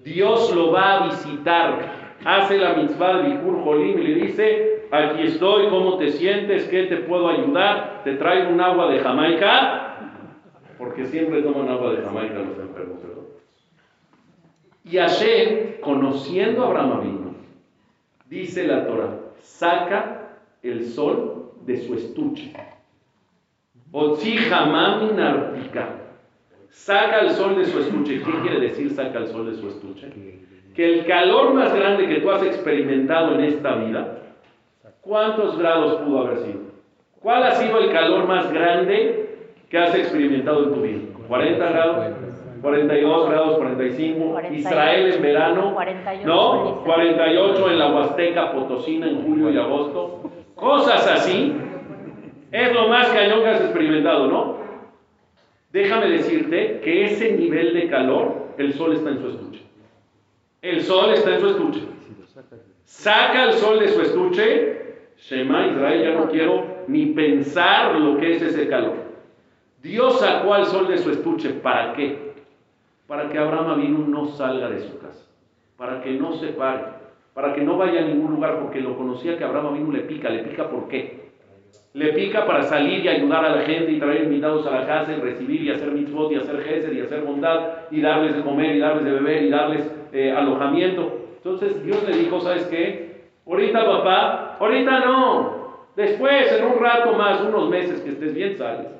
Dios 0.04 0.54
lo 0.56 0.72
va 0.72 0.98
a 0.98 1.08
visitar 1.08 2.00
hace 2.24 2.58
la 2.58 2.74
mitzvah 2.74 3.18
de 3.18 3.30
Bikur 3.30 3.64
Jolim 3.64 4.00
y 4.00 4.04
le 4.04 4.26
dice, 4.26 4.88
aquí 4.92 5.24
estoy, 5.24 5.68
¿cómo 5.70 5.98
te 5.98 6.10
sientes? 6.10 6.68
¿Qué 6.68 6.84
te 6.84 6.98
puedo 6.98 7.30
ayudar? 7.30 8.02
¿Te 8.04 8.16
traigo 8.16 8.52
un 8.52 8.62
agua 8.62 8.92
de 8.92 9.00
Jamaica? 9.00 9.98
Porque 10.78 11.06
siempre 11.06 11.42
toman 11.42 11.70
agua 11.70 11.94
de 11.94 12.02
Jamaica 12.04 12.36
los 12.36 12.58
enfermos. 12.60 13.00
Y 14.86 14.98
Hashem, 14.98 15.82
conociendo 15.82 16.64
a 16.64 16.68
Abraham 16.68 17.19
dice 18.30 18.66
la 18.66 18.86
Torah, 18.88 19.20
saca 19.42 20.38
el 20.64 20.86
sol 20.86 21.52
de 21.66 21.78
su 21.78 21.94
estuche. 21.96 22.54
Saca 26.70 27.20
el 27.22 27.32
sol 27.32 27.58
de 27.58 27.66
su 27.66 27.80
estuche. 27.80 28.22
¿Qué 28.22 28.32
quiere 28.42 28.60
decir 28.60 28.92
saca 28.92 29.20
el 29.20 29.28
sol 29.28 29.52
de 29.52 29.56
su 29.56 29.68
estuche? 29.68 30.12
que 30.80 31.00
el 31.00 31.06
calor 31.06 31.54
más 31.54 31.76
grande 31.76 32.08
que 32.08 32.22
tú 32.22 32.32
has 32.32 32.42
experimentado 32.42 33.36
en 33.36 33.42
esta 33.42 33.76
vida, 33.76 34.20
¿cuántos 35.02 35.58
grados 35.58 36.02
pudo 36.02 36.20
haber 36.20 36.38
sido? 36.38 36.60
¿Cuál 37.20 37.44
ha 37.44 37.52
sido 37.56 37.80
el 37.80 37.92
calor 37.92 38.26
más 38.28 38.50
grande 38.50 39.28
que 39.70 39.78
has 39.78 39.94
experimentado 39.94 40.64
en 40.64 40.74
tu 40.74 40.82
vida? 40.82 41.00
¿40 41.28 41.58
grados? 41.58 42.16
42 42.62 43.30
grados, 43.30 43.58
45. 43.58 44.42
Israel 44.52 45.14
en 45.14 45.22
verano, 45.22 45.76
¿no? 46.26 46.84
48 46.84 47.72
en 47.72 47.80
la 47.80 47.94
Huasteca 47.94 48.52
Potosina 48.52 49.08
en 49.08 49.24
julio 49.24 49.52
y 49.52 49.58
agosto. 49.58 50.30
Cosas 50.56 51.08
así. 51.08 51.56
Es 52.52 52.74
lo 52.74 52.88
más 52.88 53.08
cañón 53.10 53.42
que 53.42 53.50
has 53.50 53.62
experimentado, 53.62 54.28
¿no? 54.28 54.58
Déjame 55.72 56.10
decirte 56.10 56.82
que 56.84 57.06
ese 57.06 57.34
nivel 57.34 57.74
de 57.74 57.88
calor, 57.88 58.48
el 58.58 58.74
sol 58.74 58.94
está 58.94 59.12
en 59.12 59.20
su 59.20 59.30
estuche. 59.30 59.62
El 60.62 60.82
sol 60.82 61.14
está 61.14 61.36
en 61.36 61.40
su 61.40 61.48
estuche. 61.48 61.82
Saca 62.84 63.46
el 63.46 63.54
sol 63.54 63.80
de 63.80 63.88
su 63.90 64.02
estuche. 64.02 64.80
Shema 65.18 65.68
Israel, 65.68 66.04
ya 66.04 66.20
no 66.20 66.30
quiero 66.30 66.66
ni 66.88 67.08
pensar 67.08 67.96
lo 67.96 68.18
que 68.18 68.36
es 68.36 68.42
ese 68.42 68.68
calor. 68.68 68.96
Dios 69.82 70.20
sacó 70.20 70.54
al 70.54 70.66
sol 70.66 70.88
de 70.88 70.98
su 70.98 71.12
estuche. 71.12 71.50
¿Para 71.52 71.94
qué? 71.94 72.29
Para 73.10 73.28
que 73.28 73.40
Abraham 73.40 73.72
Avinu 73.72 74.08
no 74.08 74.28
salga 74.28 74.70
de 74.70 74.82
su 74.82 75.00
casa. 75.00 75.26
Para 75.76 76.00
que 76.00 76.12
no 76.12 76.34
se 76.34 76.50
pare. 76.50 76.84
Para 77.34 77.56
que 77.56 77.62
no 77.62 77.76
vaya 77.76 78.02
a 78.02 78.06
ningún 78.06 78.30
lugar. 78.36 78.60
Porque 78.60 78.82
lo 78.82 78.96
conocía 78.96 79.36
que 79.36 79.44
Abraham 79.44 79.74
Avinu 79.74 79.92
le 79.92 80.02
pica. 80.02 80.30
¿Le 80.30 80.44
pica 80.44 80.70
por 80.70 80.88
qué? 80.88 81.32
Le 81.94 82.14
pica 82.14 82.46
para 82.46 82.62
salir 82.62 83.04
y 83.04 83.08
ayudar 83.08 83.44
a 83.44 83.56
la 83.56 83.62
gente 83.64 83.94
y 83.94 84.00
traer 84.00 84.26
invitados 84.26 84.68
a 84.68 84.82
la 84.82 84.86
casa 84.86 85.12
y 85.12 85.20
recibir 85.20 85.64
y 85.64 85.72
hacer 85.72 85.92
mitzvot 85.92 86.32
y 86.32 86.36
hacer 86.36 86.62
gesed 86.62 86.94
y 86.94 87.02
hacer 87.02 87.22
bondad 87.22 87.90
y 87.90 88.00
darles 88.00 88.36
de 88.36 88.44
comer 88.44 88.76
y 88.76 88.80
darles 88.80 89.06
de 89.06 89.12
beber 89.12 89.44
y 89.44 89.50
darles 89.50 89.92
eh, 90.14 90.32
alojamiento. 90.32 91.12
Entonces 91.38 91.84
Dios 91.84 92.08
le 92.08 92.16
dijo, 92.16 92.40
¿sabes 92.42 92.66
qué? 92.66 93.24
Ahorita 93.48 93.86
papá, 93.88 94.58
ahorita 94.60 95.00
no. 95.00 95.88
Después, 95.96 96.52
en 96.52 96.64
un 96.64 96.80
rato 96.80 97.14
más, 97.14 97.42
unos 97.42 97.70
meses 97.72 98.02
que 98.02 98.12
estés 98.12 98.36
bien, 98.36 98.56
sales. 98.56 98.99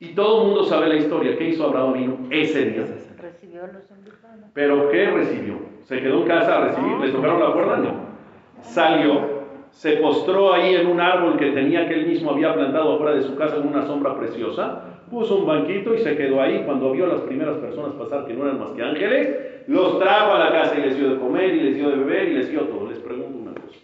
Y 0.00 0.08
todo 0.14 0.40
el 0.40 0.46
mundo 0.48 0.64
sabe 0.64 0.88
la 0.88 0.96
historia. 0.96 1.36
¿Qué 1.36 1.48
hizo 1.48 1.64
Abraham 1.64 1.92
vino 1.92 2.18
ese 2.30 2.64
día? 2.66 2.84
Recibió 3.16 3.66
los 3.66 3.90
invitados. 3.90 4.50
¿Pero 4.54 4.88
qué 4.90 5.10
recibió? 5.10 5.58
¿Se 5.84 6.00
quedó 6.00 6.22
en 6.22 6.28
casa 6.28 6.58
a 6.58 6.68
recibir? 6.68 6.98
¿Le 6.98 7.10
tocaron 7.10 7.40
la 7.40 7.52
puerta? 7.52 7.76
No. 7.78 8.08
Salió, 8.60 9.44
se 9.70 9.96
postró 9.96 10.52
ahí 10.52 10.74
en 10.74 10.86
un 10.86 11.00
árbol 11.00 11.36
que 11.36 11.50
tenía 11.52 11.88
que 11.88 11.94
él 11.94 12.06
mismo 12.06 12.30
había 12.30 12.54
plantado 12.54 12.94
afuera 12.94 13.14
de 13.14 13.22
su 13.22 13.36
casa 13.36 13.56
en 13.56 13.68
una 13.68 13.86
sombra 13.86 14.16
preciosa 14.16 14.98
puso 15.08 15.36
un 15.36 15.46
banquito 15.46 15.94
y 15.94 15.98
se 15.98 16.16
quedó 16.16 16.40
ahí. 16.40 16.62
Cuando 16.64 16.92
vio 16.92 17.06
a 17.06 17.08
las 17.08 17.20
primeras 17.22 17.56
personas 17.58 17.94
pasar 17.94 18.26
que 18.26 18.34
no 18.34 18.44
eran 18.44 18.58
más 18.58 18.70
que 18.72 18.82
ángeles, 18.82 19.64
los 19.66 19.98
trajo 19.98 20.34
a 20.34 20.38
la 20.38 20.52
casa 20.52 20.78
y 20.78 20.82
les 20.82 20.96
dio 20.96 21.10
de 21.10 21.18
comer 21.18 21.54
y 21.54 21.60
les 21.60 21.76
dio 21.76 21.90
de 21.90 21.96
beber 21.96 22.28
y 22.28 22.34
les 22.34 22.50
dio 22.50 22.62
todo. 22.62 22.88
Les 22.88 22.98
pregunto 22.98 23.38
una 23.38 23.54
cosa. 23.54 23.78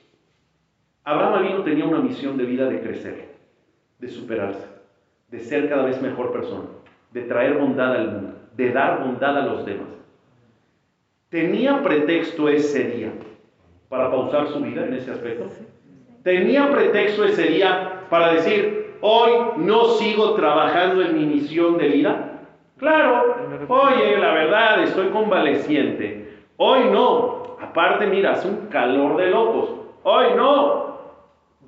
Abraham 1.05 1.35
Avino 1.35 1.63
tenía 1.63 1.85
una 1.85 2.01
misión 2.01 2.37
de 2.37 2.45
vida 2.45 2.67
de 2.69 2.81
crecer, 2.81 3.29
de 3.99 4.09
superarse, 4.09 4.67
de 5.35 5.41
ser 5.41 5.69
cada 5.69 5.83
vez 5.83 6.01
mejor 6.01 6.31
persona, 6.31 6.67
de 7.11 7.23
traer 7.23 7.55
bondad 7.55 7.93
al 7.93 8.13
mundo, 8.13 8.35
de 8.57 8.71
dar 8.71 9.01
bondad 9.01 9.37
a 9.37 9.45
los 9.45 9.67
demás. 9.67 9.89
¿Tenía 11.29 11.83
pretexto 11.83 12.49
ese 12.49 12.85
día 12.85 13.11
para 13.89 14.13
pausar 14.13 14.47
su 14.47 14.61
vida 14.61 14.87
en 14.87 14.95
ese 14.95 15.11
aspecto? 15.11 15.47
¿Tenía 16.23 16.71
pretexto 16.71 17.25
ese 17.25 17.49
día 17.49 18.03
para 18.09 18.35
decir, 18.35 18.95
hoy 19.01 19.33
no 19.57 19.87
sigo 19.87 20.35
trabajando 20.35 21.03
en 21.03 21.19
mi 21.19 21.27
misión 21.27 21.79
de 21.79 21.89
vida? 21.89 22.43
Claro, 22.77 23.35
oye, 23.67 24.17
la 24.17 24.35
verdad, 24.35 24.85
estoy 24.85 25.09
convaleciente. 25.09 26.33
Hoy 26.59 26.85
no. 26.93 27.57
Aparte, 27.61 28.07
mira, 28.07 28.33
hace 28.35 28.47
un 28.47 28.69
calor 28.69 29.17
de 29.17 29.31
locos. 29.31 29.71
Hoy 30.05 30.27
no. 30.37 30.84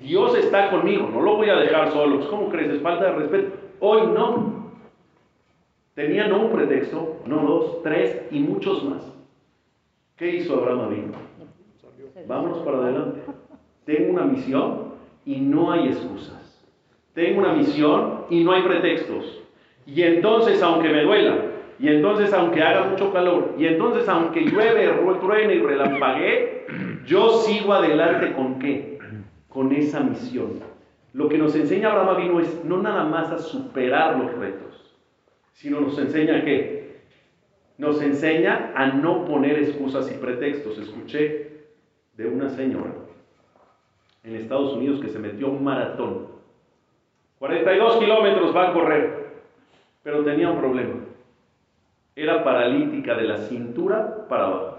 Dios 0.01 0.37
está 0.37 0.71
conmigo, 0.71 1.09
no 1.13 1.23
lo 1.23 1.37
voy 1.37 1.49
a 1.49 1.57
dejar 1.57 1.91
solo. 1.93 2.17
Pues, 2.17 2.29
¿Cómo 2.29 2.49
crees? 2.49 2.75
Es 2.75 2.83
falta 2.83 3.07
de 3.07 3.13
respeto. 3.13 3.57
Hoy 3.81 4.03
no. 4.09 4.67
Tenía 5.95 6.29
no 6.29 6.43
un 6.43 6.53
pretexto, 6.53 7.21
no 7.25 7.43
dos, 7.43 7.83
tres 7.83 8.27
y 8.31 8.41
muchos 8.41 8.85
más. 8.85 9.13
¿Qué 10.17 10.37
hizo 10.37 10.55
Abraham 10.57 10.81
Avino? 10.81 11.13
Vámonos 12.27 12.59
para 12.59 12.79
adelante. 12.79 13.21
Tengo 13.85 14.13
una 14.13 14.25
misión 14.25 14.93
y 15.25 15.41
no 15.41 15.73
hay 15.73 15.89
excusas. 15.89 16.65
Tengo 17.15 17.41
una 17.41 17.55
misión 17.55 18.25
y 18.29 18.45
no 18.45 18.53
hay 18.53 18.63
pretextos. 18.63 19.43
Y 19.87 20.03
entonces, 20.03 20.63
aunque 20.63 20.91
me 20.91 21.03
duela, 21.03 21.37
y 21.79 21.89
entonces, 21.89 22.33
aunque 22.33 22.63
haga 22.63 22.89
mucho 22.89 23.13
calor, 23.13 23.55
y 23.59 23.67
entonces, 23.67 24.09
aunque 24.09 24.41
llueve, 24.41 24.89
truene 25.21 25.55
y 25.55 25.61
relampaguee, 25.61 26.67
yo 27.07 27.31
sigo 27.39 27.73
adelante 27.73 28.33
con 28.33 28.59
qué? 28.59 28.96
Con 29.57 29.73
esa 29.73 30.01
misión. 30.01 30.61
Lo 31.15 31.31
que 31.31 31.39
nos 31.39 31.57
enseña 31.57 31.89
Abraham 31.89 32.11
Avino 32.11 32.41
es 32.41 32.63
no 32.67 32.83
nada 32.83 33.05
más 33.05 33.33
a 33.33 33.39
superar 33.39 34.19
los 34.19 34.35
retos, 34.35 34.95
sino 35.55 35.81
nos 35.81 35.99
enseña 35.99 36.45
qué? 36.45 36.99
Nos 37.79 38.03
enseña 38.03 38.73
a 38.77 38.89
no 38.89 39.25
poner 39.25 39.59
excusas 39.59 40.13
y 40.13 40.19
pretextos. 40.19 40.77
Escuché 40.77 41.69
de 42.19 42.29
una 42.29 42.51
señora 42.51 42.93
en 44.25 44.37
Estados 44.37 44.75
Unidos 44.75 45.01
que 45.01 45.09
se 45.09 45.19
metió 45.19 45.49
un 45.49 45.65
maratón. 45.65 46.27
42 47.39 47.97
kilómetros 47.97 48.55
va 48.55 48.69
a 48.69 48.73
correr, 48.75 49.37
pero 50.03 50.23
tenía 50.23 50.51
un 50.51 50.59
problema. 50.59 50.97
Era 52.15 52.45
paralítica 52.45 53.15
de 53.15 53.25
la 53.25 53.39
cintura 53.39 54.29
para 54.29 54.45
abajo. 54.49 54.79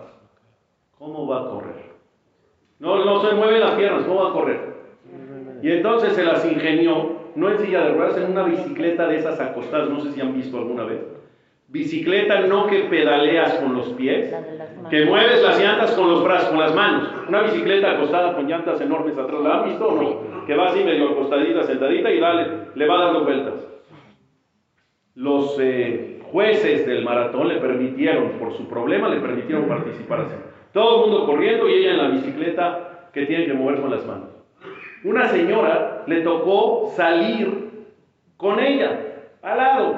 ¿Cómo 1.00 1.25
va 1.25 1.41
a 1.41 1.50
correr? 1.50 1.88
No, 2.77 3.03
no 3.03 3.27
se 3.27 3.34
mueve 3.34 3.57
las 3.57 3.72
piernas, 3.72 4.03
¿cómo 4.03 4.24
va 4.24 4.29
a 4.29 4.34
correr? 4.34 4.66
Y 5.62 5.72
entonces 5.72 6.14
se 6.14 6.24
las 6.24 6.46
ingenió, 6.46 7.18
no 7.36 7.50
en 7.50 7.60
silla 7.60 7.82
de 7.82 7.94
ruedas, 7.94 8.18
en 8.18 8.32
una 8.32 8.44
bicicleta 8.44 9.08
de 9.08 9.18
esas 9.18 9.40
acostadas, 9.40 9.90
no 9.90 10.00
sé 10.00 10.12
si 10.12 10.22
han 10.22 10.34
visto 10.34 10.58
alguna 10.58 10.84
vez. 10.84 11.02
Bicicleta 11.70 12.42
no 12.42 12.68
que 12.68 12.84
pedaleas 12.84 13.56
con 13.56 13.76
los 13.76 13.90
pies, 13.90 14.34
que 14.90 15.06
mueves 15.06 15.44
las 15.44 15.60
llantas 15.60 15.92
con 15.92 16.10
los 16.10 16.24
brazos, 16.24 16.50
con 16.50 16.60
las 16.60 16.74
manos. 16.74 17.10
Una 17.28 17.42
bicicleta 17.42 17.92
acostada 17.92 18.34
con 18.34 18.48
llantas 18.48 18.80
enormes 18.80 19.18
atrás, 19.18 19.42
¿la 19.42 19.60
han 19.60 19.66
visto 19.66 19.88
o 19.88 20.02
no? 20.02 20.46
Que 20.46 20.56
va 20.56 20.68
así 20.68 20.84
medio 20.84 21.10
acostadita, 21.10 21.64
sentadita 21.64 22.10
y 22.10 22.20
dale, 22.20 22.48
le 22.74 22.88
va 22.88 23.04
dando 23.04 23.26
vueltas. 23.26 23.68
Los 25.16 25.58
eh, 25.60 26.22
jueces 26.32 26.86
del 26.86 27.04
maratón 27.04 27.50
le 27.50 27.60
permitieron, 27.60 28.34
por 28.40 28.54
su 28.54 28.68
problema, 28.70 29.10
le 29.10 29.20
permitieron 29.20 29.68
participar 29.68 30.22
así. 30.22 30.36
Todo 30.72 31.04
el 31.04 31.10
mundo 31.10 31.26
corriendo 31.26 31.68
y 31.68 31.74
ella 31.74 31.92
en 31.92 31.98
la 31.98 32.08
bicicleta 32.10 33.10
que 33.12 33.26
tiene 33.26 33.46
que 33.46 33.54
mover 33.54 33.82
con 33.82 33.92
las 33.92 34.06
manos. 34.06 34.37
Una 35.08 35.30
señora 35.30 36.04
le 36.06 36.20
tocó 36.20 36.92
salir 36.94 37.70
con 38.36 38.60
ella, 38.60 39.00
al 39.42 39.58
lado. 39.58 39.96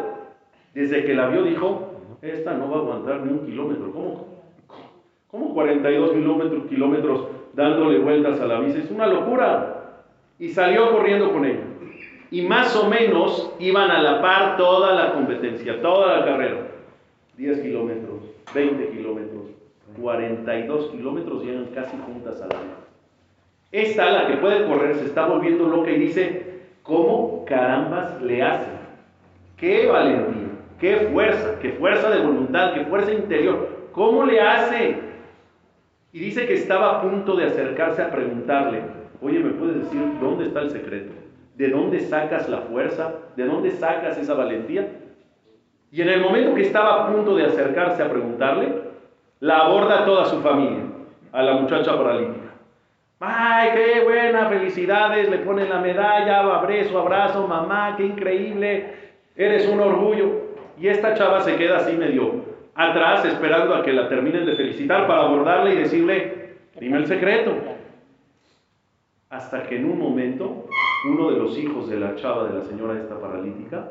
Desde 0.76 1.04
que 1.04 1.16
la 1.16 1.30
vio 1.30 1.42
dijo, 1.42 2.18
esta 2.22 2.54
no 2.54 2.70
va 2.70 2.78
a 2.78 2.80
aguantar 2.82 3.26
ni 3.26 3.34
un 3.34 3.44
kilómetro. 3.44 3.92
¿Cómo? 3.92 4.28
¿Cómo 5.32 5.54
42 5.56 6.12
kilómetros, 6.12 6.66
kilómetros 6.66 7.28
dándole 7.54 7.98
vueltas 7.98 8.40
a 8.40 8.46
la 8.46 8.60
bici? 8.60 8.82
Es 8.82 8.92
una 8.92 9.08
locura. 9.08 10.04
Y 10.38 10.50
salió 10.50 10.92
corriendo 10.92 11.32
con 11.32 11.44
ella. 11.44 11.64
Y 12.30 12.44
más 12.44 12.76
o 12.76 12.88
menos 12.88 13.56
iban 13.58 13.90
a 13.90 14.04
la 14.04 14.22
par 14.22 14.58
toda 14.58 14.94
la 14.94 15.14
competencia, 15.14 15.82
toda 15.82 16.20
la 16.20 16.26
carrera. 16.26 16.68
10 17.36 17.62
kilómetros, 17.62 18.22
20 18.54 18.90
kilómetros, 18.90 19.46
42 20.00 20.92
kilómetros 20.92 21.44
llegan 21.44 21.66
casi 21.74 21.98
juntas 22.06 22.40
a 22.44 22.48
la. 22.48 22.89
Esta, 23.72 24.10
la 24.10 24.28
que 24.28 24.38
puede 24.38 24.66
correr, 24.66 24.96
se 24.96 25.06
está 25.06 25.26
volviendo 25.26 25.68
loca 25.68 25.92
y 25.92 26.00
dice, 26.00 26.62
¿cómo 26.82 27.46
carambas 27.46 28.20
le 28.22 28.42
hace? 28.42 28.72
¡Qué 29.58 29.88
valentía! 29.88 30.48
¡Qué 30.80 30.96
fuerza! 31.12 31.60
¡Qué 31.62 31.74
fuerza 31.74 32.10
de 32.10 32.22
voluntad! 32.22 32.74
¡Qué 32.74 32.86
fuerza 32.86 33.14
interior! 33.14 33.90
¿Cómo 33.92 34.26
le 34.26 34.42
hace? 34.42 34.98
Y 36.12 36.20
dice 36.20 36.48
que 36.48 36.54
estaba 36.54 36.98
a 36.98 37.02
punto 37.02 37.36
de 37.36 37.46
acercarse 37.46 38.02
a 38.02 38.10
preguntarle, 38.10 38.82
oye, 39.22 39.40
¿me 39.40 39.52
puedes 39.52 39.84
decir 39.84 40.02
dónde 40.20 40.46
está 40.46 40.62
el 40.62 40.72
secreto? 40.72 41.14
¿De 41.56 41.70
dónde 41.70 42.00
sacas 42.00 42.50
la 42.50 42.62
fuerza? 42.62 43.14
¿De 43.36 43.46
dónde 43.46 43.72
sacas 43.72 44.18
esa 44.18 44.34
valentía? 44.34 44.88
Y 45.92 46.02
en 46.02 46.10
el 46.10 46.22
momento 46.22 46.56
que 46.56 46.62
estaba 46.62 47.04
a 47.04 47.14
punto 47.14 47.36
de 47.36 47.46
acercarse 47.46 48.02
a 48.02 48.10
preguntarle, 48.10 48.82
la 49.40 49.66
aborda 49.66 50.06
toda 50.06 50.26
su 50.26 50.40
familia, 50.42 50.86
a 51.32 51.44
la 51.44 51.54
muchacha 51.54 51.96
paralítica. 51.96 52.49
¡Ay, 53.20 53.72
qué 53.76 54.02
buena! 54.02 54.48
Felicidades, 54.48 55.30
le 55.30 55.40
ponen 55.40 55.70
la 55.70 55.80
medalla, 55.80 56.40
abrazo, 56.40 57.00
abrazo, 57.00 57.48
mamá, 57.48 57.96
qué 57.98 58.06
increíble, 58.06 58.94
eres 59.36 59.68
un 59.68 59.82
orgullo. 59.82 60.50
Y 60.80 60.88
esta 60.88 61.14
chava 61.16 61.42
se 61.42 61.58
queda 61.58 61.78
así 61.78 61.98
medio 61.98 62.46
atrás, 62.76 63.26
esperando 63.26 63.76
a 63.76 63.84
que 63.84 63.92
la 63.92 64.08
terminen 64.08 64.46
de 64.46 64.56
felicitar 64.56 65.06
para 65.06 65.24
abordarle 65.24 65.74
y 65.74 65.78
decirle, 65.78 66.56
dime 66.80 66.98
el 67.00 67.08
secreto. 67.08 67.56
Hasta 69.30 69.64
que 69.64 69.76
en 69.76 69.86
un 69.86 70.00
momento, 70.00 70.66
uno 71.06 71.30
de 71.30 71.38
los 71.38 71.58
hijos 71.58 71.90
de 71.90 72.00
la 72.00 72.16
chava, 72.16 72.46
de 72.46 72.58
la 72.58 72.64
señora 72.64 72.98
esta 72.98 73.20
paralítica, 73.20 73.90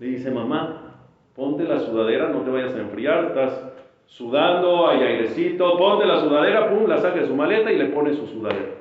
le 0.00 0.06
dice, 0.06 0.30
mamá, 0.30 0.94
ponte 1.36 1.64
la 1.64 1.80
sudadera, 1.80 2.30
no 2.30 2.40
te 2.40 2.50
vayas 2.50 2.74
a 2.74 2.80
enfriar, 2.80 3.26
estás 3.26 3.73
sudando, 4.06 4.88
hay 4.88 5.02
airecito, 5.02 5.76
ponte 5.76 6.06
la 6.06 6.20
sudadera, 6.20 6.70
pum, 6.70 6.86
la 6.86 6.98
saca 6.98 7.20
de 7.20 7.26
su 7.26 7.34
maleta 7.34 7.72
y 7.72 7.78
le 7.78 7.86
pone 7.86 8.14
su 8.14 8.26
sudadera. 8.26 8.74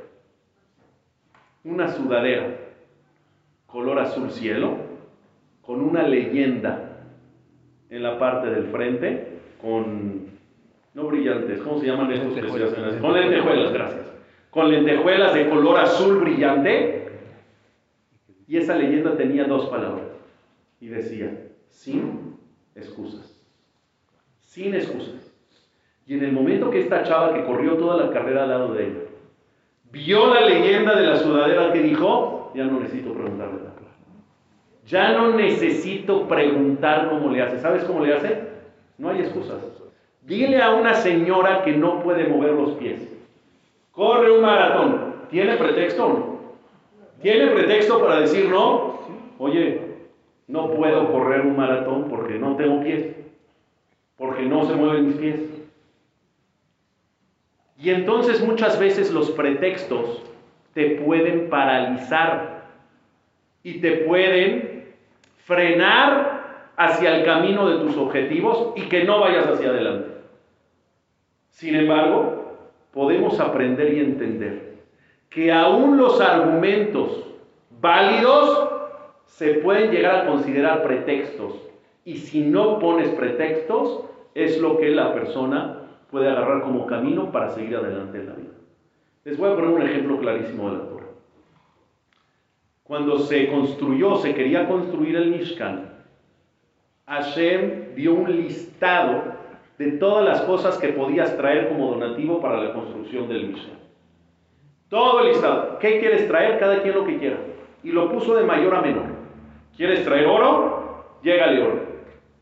Una 1.63 1.87
sudadera, 1.89 2.55
color 3.65 3.99
azul 3.99 4.29
cielo, 4.31 4.77
con 5.61 5.81
una 5.81 6.03
leyenda 6.03 7.07
en 7.89 8.03
la 8.03 8.19
parte 8.19 8.49
del 8.49 8.65
frente, 8.65 9.39
con, 9.61 10.27
no 10.93 11.07
brillantes, 11.07 11.61
¿cómo 11.61 11.79
se 11.79 11.87
llaman 11.87 12.11
estos 12.11 12.33
que 12.33 12.49
se 12.49 12.63
hacen? 12.63 12.99
Con 12.99 13.13
lentejuelas, 13.13 13.73
gracias. 13.73 14.13
Con 14.49 14.69
lentejuelas 14.69 15.33
de 15.33 15.49
color 15.49 15.79
azul 15.79 16.19
brillante. 16.19 17.07
Y 18.45 18.57
esa 18.57 18.75
leyenda 18.75 19.15
tenía 19.15 19.45
dos 19.45 19.67
palabras. 19.67 20.05
Y 20.79 20.87
decía, 20.87 21.47
sin 21.69 22.37
excusas 22.75 23.32
sin 24.53 24.75
excusas. 24.75 25.33
Y 26.05 26.13
en 26.13 26.23
el 26.25 26.31
momento 26.31 26.69
que 26.69 26.81
esta 26.81 27.01
chava 27.01 27.33
que 27.33 27.43
corrió 27.43 27.75
toda 27.75 28.05
la 28.05 28.11
carrera 28.11 28.43
al 28.43 28.49
lado 28.49 28.73
de 28.73 28.83
ella, 28.83 28.99
vio 29.91 30.31
la 30.31 30.41
leyenda 30.41 30.95
de 30.95 31.07
la 31.07 31.15
sudadera 31.15 31.73
que 31.73 31.79
dijo, 31.79 32.51
ya 32.53 32.65
no 32.65 32.79
necesito 32.79 33.13
preguntarle 33.13 33.55
nada. 33.55 33.73
Ya 34.85 35.13
no 35.13 35.31
necesito 35.31 36.27
preguntar 36.27 37.09
cómo 37.09 37.31
le 37.31 37.41
hace. 37.41 37.59
¿Sabes 37.59 37.83
cómo 37.85 38.05
le 38.05 38.13
hace? 38.13 38.43
No 38.97 39.09
hay 39.09 39.21
excusas. 39.21 39.57
Dile 40.21 40.61
a 40.61 40.75
una 40.75 40.93
señora 40.93 41.63
que 41.63 41.71
no 41.71 42.03
puede 42.03 42.27
mover 42.27 42.51
los 42.51 42.73
pies. 42.73 43.01
Corre 43.91 44.31
un 44.31 44.41
maratón. 44.41 45.15
¿Tiene 45.31 45.55
pretexto? 45.55 46.37
¿Tiene 47.21 47.47
pretexto 47.47 48.01
para 48.01 48.19
decir 48.19 48.49
no? 48.49 48.99
Oye, 49.39 49.81
no 50.47 50.69
puedo 50.71 51.11
correr 51.11 51.41
un 51.41 51.55
maratón 51.55 52.07
porque 52.09 52.37
no 52.37 52.55
tengo 52.55 52.72
porque 54.43 54.55
no 54.55 54.65
se 54.65 54.75
mueven 54.75 55.07
mis 55.07 55.15
pies. 55.17 55.39
Y 57.77 57.89
entonces 57.89 58.41
muchas 58.45 58.79
veces 58.79 59.11
los 59.11 59.31
pretextos 59.31 60.23
te 60.73 61.01
pueden 61.01 61.49
paralizar 61.49 62.63
y 63.63 63.79
te 63.79 63.91
pueden 64.07 64.93
frenar 65.45 66.71
hacia 66.77 67.17
el 67.17 67.25
camino 67.25 67.69
de 67.69 67.85
tus 67.85 67.97
objetivos 67.97 68.73
y 68.75 68.83
que 68.83 69.03
no 69.03 69.19
vayas 69.19 69.47
hacia 69.47 69.69
adelante. 69.69 70.09
Sin 71.49 71.75
embargo, 71.75 72.57
podemos 72.91 73.39
aprender 73.39 73.93
y 73.93 73.99
entender 73.99 74.73
que 75.29 75.51
aún 75.51 75.97
los 75.97 76.19
argumentos 76.21 77.27
válidos 77.81 78.69
se 79.25 79.55
pueden 79.55 79.91
llegar 79.91 80.15
a 80.15 80.27
considerar 80.27 80.83
pretextos. 80.83 81.53
Y 82.05 82.17
si 82.17 82.41
no 82.41 82.79
pones 82.79 83.09
pretextos, 83.09 84.05
es 84.35 84.59
lo 84.59 84.77
que 84.77 84.89
la 84.89 85.13
persona 85.13 85.79
puede 86.09 86.29
agarrar 86.29 86.61
como 86.61 86.85
camino 86.85 87.31
para 87.31 87.49
seguir 87.49 87.75
adelante 87.75 88.19
en 88.19 88.27
la 88.27 88.33
vida. 88.33 88.53
Les 89.25 89.37
voy 89.37 89.51
a 89.51 89.55
poner 89.55 89.69
un 89.71 89.81
ejemplo 89.81 90.19
clarísimo 90.19 90.69
de 90.69 90.77
la 90.77 90.83
Torah. 90.83 91.07
Cuando 92.83 93.19
se 93.19 93.47
construyó, 93.47 94.15
se 94.17 94.35
quería 94.35 94.67
construir 94.67 95.15
el 95.15 95.31
Mishkan, 95.31 95.93
Hashem 97.07 97.95
dio 97.95 98.13
un 98.13 98.31
listado 98.31 99.23
de 99.77 99.93
todas 99.93 100.25
las 100.25 100.41
cosas 100.41 100.77
que 100.77 100.89
podías 100.89 101.35
traer 101.37 101.69
como 101.69 101.91
donativo 101.91 102.39
para 102.39 102.61
la 102.61 102.73
construcción 102.73 103.27
del 103.27 103.47
Mishkan. 103.47 103.79
Todo 104.89 105.21
el 105.21 105.29
listado. 105.29 105.79
¿Qué 105.79 105.99
quieres 105.99 106.27
traer? 106.27 106.59
Cada 106.59 106.81
quien 106.81 106.93
lo 106.93 107.05
que 107.05 107.17
quiera. 107.17 107.37
Y 107.83 107.91
lo 107.91 108.11
puso 108.11 108.35
de 108.35 108.43
mayor 108.43 108.75
a 108.75 108.81
menor. 108.81 109.05
¿Quieres 109.75 110.05
traer 110.05 110.27
oro? 110.27 111.19
Llégale 111.23 111.63
oro. 111.63 111.79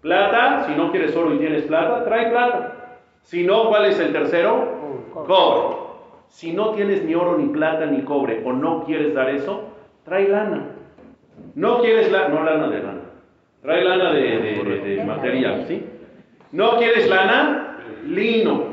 Plata, 0.02 0.66
si 0.68 0.76
no 0.76 0.92
quieres 0.92 1.16
oro 1.16 1.36
y 1.36 1.38
tienes 1.38 1.64
plata, 1.64 2.04
trae 2.04 2.30
plata. 2.32 3.00
Si 3.24 3.46
no, 3.46 3.70
¿cuál 3.70 3.86
es 3.86 4.00
el 4.00 4.12
tercero? 4.12 4.80
Cobre. 5.14 5.78
Si 6.28 6.54
no 6.54 6.72
tienes 6.72 7.04
ni 7.04 7.14
oro, 7.14 7.38
ni 7.38 7.50
plata, 7.50 7.86
ni 7.86 8.02
cobre, 8.02 8.42
o 8.44 8.54
no 8.54 8.84
quieres 8.84 9.14
dar 9.14 9.30
eso, 9.30 9.70
trae 10.06 10.28
lana. 10.28 10.64
No 11.56 11.82
quieres 11.82 12.12
lana, 12.12 12.30
no 12.30 12.44
lana 12.44 12.68
de 12.70 12.80
lana. 12.80 13.02
Trae 13.62 13.84
lana 13.84 14.12
de, 14.12 14.40
de 14.40 15.04
material, 15.04 15.66
¿sí? 15.68 15.86
No 16.52 16.78
quieres 16.78 17.08
lana, 17.08 17.78
lino. 18.08 18.64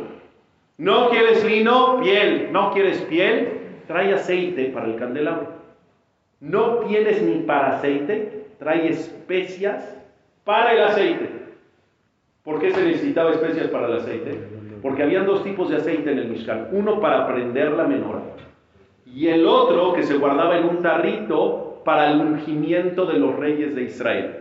No 0.78 1.10
quieres 1.10 1.44
lino, 1.44 2.00
piel. 2.00 2.48
No 2.52 2.72
quieres 2.72 3.02
piel, 3.02 3.60
trae 3.86 4.14
aceite 4.14 4.66
para 4.66 4.86
el 4.86 4.96
candelabro. 4.96 5.48
No 6.40 6.76
tienes 6.86 7.20
ni 7.22 7.40
para 7.40 7.76
aceite, 7.76 8.46
trae 8.58 8.88
especias 8.88 9.97
para 10.48 10.72
el 10.72 10.82
aceite. 10.82 11.28
¿Por 12.42 12.58
qué 12.58 12.70
se 12.70 12.82
necesitaba 12.82 13.32
especias 13.32 13.66
para 13.66 13.86
el 13.86 13.98
aceite? 13.98 14.30
Porque 14.80 15.02
habían 15.02 15.26
dos 15.26 15.44
tipos 15.44 15.68
de 15.68 15.76
aceite 15.76 16.10
en 16.10 16.18
el 16.20 16.28
Mishkan. 16.28 16.68
Uno 16.72 17.02
para 17.02 17.28
prender 17.28 17.72
la 17.72 17.84
menora 17.84 18.22
y 19.04 19.26
el 19.26 19.46
otro 19.46 19.92
que 19.92 20.04
se 20.04 20.16
guardaba 20.16 20.56
en 20.56 20.64
un 20.64 20.80
tarrito 20.80 21.82
para 21.84 22.10
el 22.10 22.20
ungimiento 22.20 23.04
de 23.04 23.18
los 23.18 23.36
reyes 23.36 23.74
de 23.74 23.82
Israel. 23.82 24.36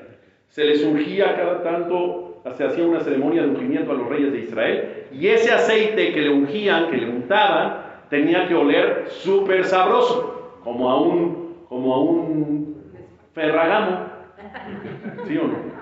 Se 0.47 0.63
les 0.63 0.81
ungía 0.81 1.35
cada 1.35 1.61
tanto, 1.61 2.41
se 2.55 2.63
hacía 2.63 2.85
una 2.85 3.01
ceremonia 3.01 3.41
de 3.41 3.49
ungimiento 3.49 3.91
a 3.91 3.95
los 3.95 4.07
reyes 4.07 4.31
de 4.31 4.39
Israel 4.39 5.07
y 5.11 5.27
ese 5.27 5.51
aceite 5.51 6.13
que 6.13 6.21
le 6.21 6.29
ungían, 6.29 6.89
que 6.89 6.99
le 6.99 7.09
untaban, 7.09 7.81
tenía 8.09 8.47
que 8.47 8.55
oler 8.55 9.07
súper 9.09 9.65
sabroso, 9.65 10.53
como 10.63 10.89
a 10.89 11.01
un, 11.01 11.65
como 11.67 11.93
a 11.93 11.99
un 11.99 12.77
ferragamo. 13.33 14.07
¿Sí 15.27 15.37
o 15.37 15.47
no? 15.47 15.76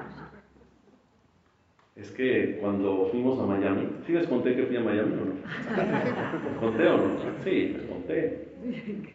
Es 1.96 2.12
que 2.12 2.58
cuando 2.60 3.08
fuimos 3.10 3.40
a 3.40 3.46
Miami, 3.46 3.88
¿sí 4.06 4.12
les 4.12 4.28
conté 4.28 4.54
que 4.54 4.64
fui 4.64 4.76
a 4.76 4.82
Miami 4.82 5.14
o 5.14 5.26
no? 5.26 6.60
¿Conté 6.60 6.88
o 6.88 6.98
no? 6.98 7.04
Sí, 7.42 7.74
les 7.74 7.86
conté. 7.86 8.50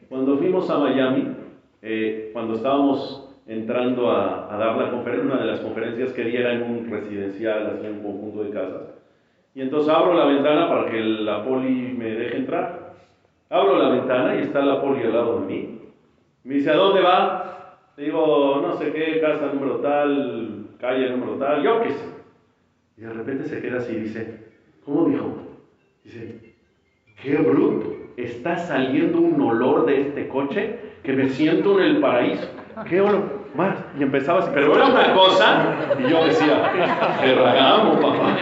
Cuando 0.09 0.39
fuimos 0.39 0.71
a 0.71 0.79
Miami, 0.79 1.29
eh, 1.83 2.31
cuando 2.33 2.55
estábamos 2.55 3.37
entrando 3.47 4.11
a, 4.11 4.57
dar 4.59 4.77
la 4.77 4.91
conferencia, 4.93 5.31
una 5.31 5.43
de 5.43 5.51
las 5.51 5.61
conferencias 5.61 6.13
que 6.13 6.25
diera 6.25 6.55
en 6.55 6.63
un 6.63 6.91
residencial, 6.91 7.67
así 7.67 7.87
en 7.87 7.97
un 7.97 8.03
conjunto 8.03 8.45
de 8.45 8.51
casas, 8.51 8.95
y 9.55 9.61
entonces 9.61 9.93
abro 9.93 10.15
la 10.15 10.25
ventana 10.25 10.69
para 10.69 10.91
que 10.91 11.01
la 11.01 11.45
poli 11.45 11.95
me 11.99 12.11
deje 12.11 12.37
entrar. 12.37 12.95
Abro 13.51 13.79
la 13.79 13.91
ventana 13.91 14.37
y 14.37 14.43
está 14.43 14.65
la 14.65 14.81
poli 14.81 15.03
al 15.03 15.13
lado 15.13 15.41
de 15.41 15.47
mí. 15.47 15.79
Me 16.45 16.55
dice, 16.55 16.71
¿a 16.71 16.77
dónde 16.77 17.03
va? 17.03 17.77
Le 17.97 18.05
digo, 18.05 18.61
no 18.63 18.73
sé 18.79 18.93
qué, 18.93 19.21
casa 19.21 19.53
número 19.53 19.77
tal, 19.81 20.69
calle 20.79 21.11
número 21.11 21.35
tal, 21.35 21.63
yo 21.63 21.83
qué 21.83 21.91
sé. 21.91 22.20
Y 23.01 23.03
de 23.03 23.15
repente 23.15 23.49
se 23.49 23.63
queda 23.63 23.79
así 23.79 23.93
y 23.93 24.01
dice, 24.01 24.41
¿cómo 24.85 25.09
dijo? 25.09 25.33
Dice, 26.05 26.39
qué 27.23 27.37
bruto, 27.37 27.97
está 28.19 28.59
saliendo 28.59 29.23
un 29.23 29.41
olor 29.41 29.87
de 29.87 30.03
este 30.03 30.29
coche 30.29 30.79
que 31.03 31.15
me 31.15 31.31
siento 31.31 31.81
en 31.81 31.87
el 31.87 32.01
paraíso. 32.01 32.47
¿Qué 32.87 33.01
olor? 33.01 33.41
Más. 33.55 33.79
Y 33.99 34.03
empezaba 34.03 34.41
así, 34.41 34.51
pero 34.53 34.77
era 34.77 34.85
una 34.89 35.15
cosa, 35.15 35.77
y 35.99 36.11
yo 36.11 36.27
decía, 36.27 36.71
Ferragamo, 37.21 38.01
papá. 38.03 38.37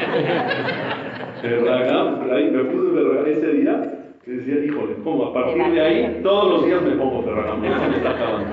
Ferragamo, 1.41 2.33
ahí 2.33 2.51
me 2.51 2.65
puse 2.65 2.95
Ferragamo 2.95 3.27
ese 3.27 3.53
día 3.53 4.11
y 4.27 4.31
decía, 4.31 4.65
híjole, 4.65 4.95
¿cómo? 5.05 5.27
A 5.27 5.35
partir 5.35 5.71
de 5.71 5.81
ahí, 5.81 6.21
todos 6.21 6.51
los 6.51 6.67
días 6.67 6.83
me 6.83 6.97
pongo 6.97 7.23
Ferragamo, 7.23 7.65
ya 7.65 7.89
me 7.89 7.97
está 7.97 8.11
acabando. 8.11 8.51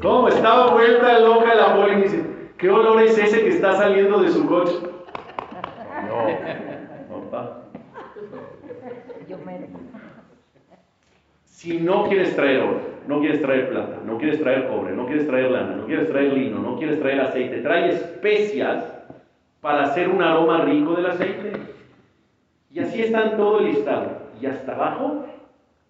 ¿Cómo? 0.00 0.28
Estaba 0.28 0.70
vuelta 0.70 1.18
loca 1.18 1.56
la 1.56 1.74
poli 1.74 1.92
y 1.92 1.96
me 1.96 2.02
dice, 2.02 2.24
¿qué 2.56 2.70
olor 2.70 3.02
es 3.02 3.18
ese 3.18 3.42
que 3.42 3.48
está 3.48 3.72
saliendo 3.72 4.20
de 4.20 4.28
su 4.28 4.46
coche? 4.46 4.74
No. 6.18 7.68
Si 11.44 11.78
no 11.78 12.08
quieres 12.08 12.36
traer 12.36 12.60
oro, 12.60 12.80
no 13.08 13.20
quieres 13.20 13.42
traer 13.42 13.68
plata, 13.68 13.98
no 14.04 14.16
quieres 14.18 14.40
traer 14.40 14.68
cobre, 14.68 14.94
no 14.94 15.06
quieres 15.06 15.26
traer 15.26 15.50
lana, 15.50 15.74
no 15.74 15.86
quieres 15.86 16.08
traer 16.08 16.32
lino, 16.32 16.60
no 16.60 16.78
quieres 16.78 17.00
traer 17.00 17.20
aceite, 17.20 17.62
trae 17.62 17.88
especias 17.88 18.84
para 19.60 19.84
hacer 19.84 20.08
un 20.08 20.22
aroma 20.22 20.62
rico 20.64 20.94
del 20.94 21.06
aceite. 21.06 21.52
Y 22.70 22.78
así 22.78 23.02
está 23.02 23.24
en 23.24 23.36
todo 23.36 23.58
el 23.58 23.66
listado. 23.66 24.18
Y 24.40 24.46
hasta 24.46 24.72
abajo 24.74 25.26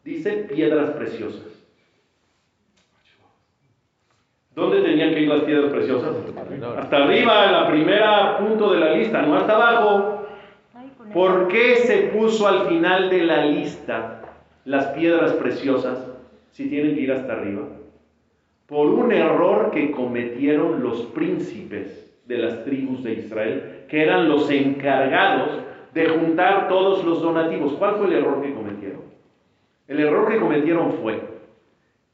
dice 0.05 0.49
piedras 0.49 0.91
preciosas. 0.91 1.43
¿Dónde 4.55 4.81
tenían 4.81 5.15
que 5.15 5.21
ir 5.21 5.29
las 5.29 5.43
piedras 5.43 5.71
preciosas? 5.71 6.17
Hasta 6.79 6.97
arriba, 6.97 7.45
en 7.45 7.53
la 7.53 7.69
primera 7.69 8.39
punto 8.39 8.73
de 8.73 8.81
la 8.81 8.93
lista, 8.95 9.23
no 9.23 9.37
hasta 9.37 9.55
abajo. 9.55 10.18
¿Por 11.19 11.49
qué 11.49 11.79
se 11.79 11.97
puso 12.17 12.47
al 12.47 12.69
final 12.69 13.11
de 13.11 13.25
la 13.25 13.45
lista 13.45 14.21
las 14.65 14.87
piedras 14.91 15.33
preciosas 15.33 15.99
si 16.53 16.69
tienen 16.69 16.95
que 16.95 17.01
ir 17.01 17.11
hasta 17.11 17.33
arriba? 17.33 17.63
Por 18.69 18.87
un 18.87 19.11
error 19.11 19.73
que 19.73 19.91
cometieron 19.91 20.81
los 20.81 21.07
príncipes 21.07 22.09
de 22.25 22.39
las 22.39 22.65
tribus 22.65 23.03
de 23.03 23.15
Israel, 23.15 23.85
que 23.89 24.01
eran 24.01 24.29
los 24.29 24.49
encargados 24.49 25.59
de 25.93 26.07
juntar 26.09 26.69
todos 26.69 27.03
los 27.03 27.21
donativos. 27.21 27.73
¿Cuál 27.73 27.97
fue 27.97 28.07
el 28.07 28.13
error 28.13 28.41
que 28.41 28.55
cometieron? 28.55 29.01
El 29.89 29.99
error 29.99 30.29
que 30.29 30.39
cometieron 30.39 30.93
fue 31.03 31.21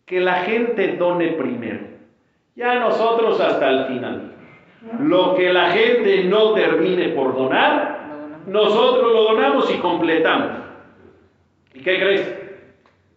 que 0.07 0.19
la 0.19 0.37
gente 0.45 0.97
done 0.97 1.33
primero, 1.33 1.81
ya 2.57 2.81
nosotros 2.81 3.39
hasta 3.39 3.69
el 3.69 3.85
final. 3.85 4.33
Lo 4.99 5.35
que 5.35 5.53
la 5.53 5.73
gente 5.73 6.25
no 6.25 6.55
termine 6.55 7.11
por 7.11 7.37
donar, 7.37 7.94
nosotros 8.47 9.13
lo 9.13 9.23
donamos 9.25 9.73
y 9.75 9.79
completamos. 9.79 10.51
¿Y 11.75 11.81
qué 11.81 11.99
crees? 11.99 12.41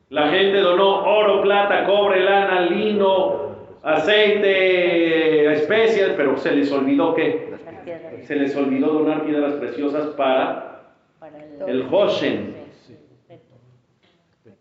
La 0.09 0.29
gente 0.29 0.59
donó 0.59 1.03
oro, 1.03 1.41
plata, 1.41 1.85
cobre, 1.85 2.23
lana, 2.23 2.61
lino, 2.61 3.55
aceite, 3.83 5.51
especias, 5.53 6.11
pero 6.15 6.37
se 6.37 6.55
les 6.55 6.71
olvidó 6.71 7.13
que 7.13 7.47
se 8.23 8.35
les 8.35 8.55
olvidó 8.55 8.87
donar 8.87 9.25
piedras 9.25 9.53
preciosas 9.53 10.07
para 10.07 10.93
el 11.65 11.87
Hoshen. 11.89 12.55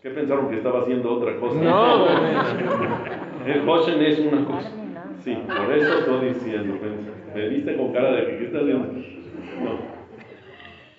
¿Qué 0.02 0.10
pensaron 0.10 0.48
que 0.48 0.58
estaba 0.58 0.82
haciendo 0.82 1.14
otra 1.14 1.36
cosa? 1.36 1.60
No, 1.60 2.06
el 3.46 3.68
Hoshen 3.68 4.02
es 4.02 4.18
una 4.20 4.44
cosa. 4.44 4.70
Sí, 5.24 5.36
por 5.46 5.76
eso 5.76 5.98
estoy 5.98 6.28
diciendo. 6.28 6.74
Me 7.34 7.48
viste 7.48 7.76
con 7.76 7.92
cara 7.92 8.12
de 8.12 8.26
que 8.26 8.38
¿qué 8.38 8.44
estás 8.46 8.62
haciendo? 8.62 8.86
No. 9.64 9.95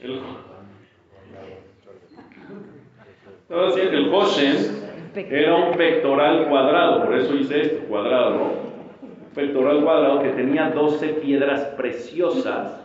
El, 0.01 0.19
el 3.49 4.13
Hoshen 4.13 4.87
era 5.15 5.55
un 5.55 5.71
pectoral 5.75 6.47
cuadrado, 6.47 7.05
por 7.05 7.15
eso 7.15 7.33
hice 7.33 7.61
esto, 7.61 7.87
cuadrado, 7.87 8.51
pectoral 9.33 9.83
cuadrado 9.83 10.21
que 10.21 10.29
tenía 10.29 10.69
12 10.69 11.07
piedras 11.15 11.61
preciosas, 11.77 12.83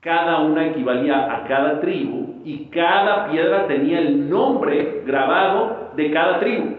cada 0.00 0.40
una 0.40 0.66
equivalía 0.66 1.34
a 1.34 1.44
cada 1.44 1.80
tribu 1.80 2.42
y 2.44 2.66
cada 2.66 3.30
piedra 3.30 3.66
tenía 3.66 4.00
el 4.00 4.28
nombre 4.28 5.02
grabado 5.06 5.90
de 5.96 6.10
cada 6.10 6.40
tribu. 6.40 6.76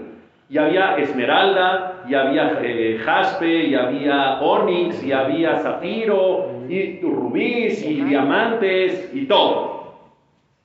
Y 0.49 0.57
había 0.57 0.97
esmeralda, 0.97 2.03
y 2.09 2.13
había 2.13 2.59
eh, 2.61 2.99
jaspe, 3.05 3.67
y 3.67 3.75
había 3.75 4.41
onix, 4.41 5.01
y 5.01 5.13
había 5.13 5.59
zafiro, 5.59 6.50
y 6.71 7.01
rubíes, 7.01 7.83
y 7.83 8.01
diamantes, 8.01 9.11
y 9.13 9.25
todo. 9.25 9.95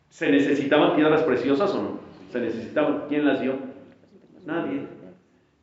¿Se 0.09 0.31
necesitaban 0.31 0.95
piedras 0.95 1.23
preciosas 1.23 1.75
o 1.75 1.83
no? 1.83 1.89
Se 2.31 2.41
necesitaban. 2.41 3.05
¿Quién 3.09 3.27
las 3.27 3.41
dio? 3.41 3.55
Nadie. 4.45 4.83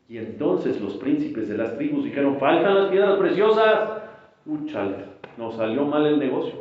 Y 0.10 0.18
entonces 0.18 0.80
los 0.82 0.96
príncipes 0.98 1.48
de 1.48 1.58
las 1.58 1.76
tribus 1.78 2.04
dijeron, 2.04 2.38
faltan 2.38 2.76
las 2.76 2.92
piedras 2.92 3.18
preciosas. 3.18 4.02
Uchale, 4.46 5.06
nos 5.38 5.56
salió 5.56 5.86
mal 5.86 6.06
el 6.06 6.20
negocio. 6.20 6.56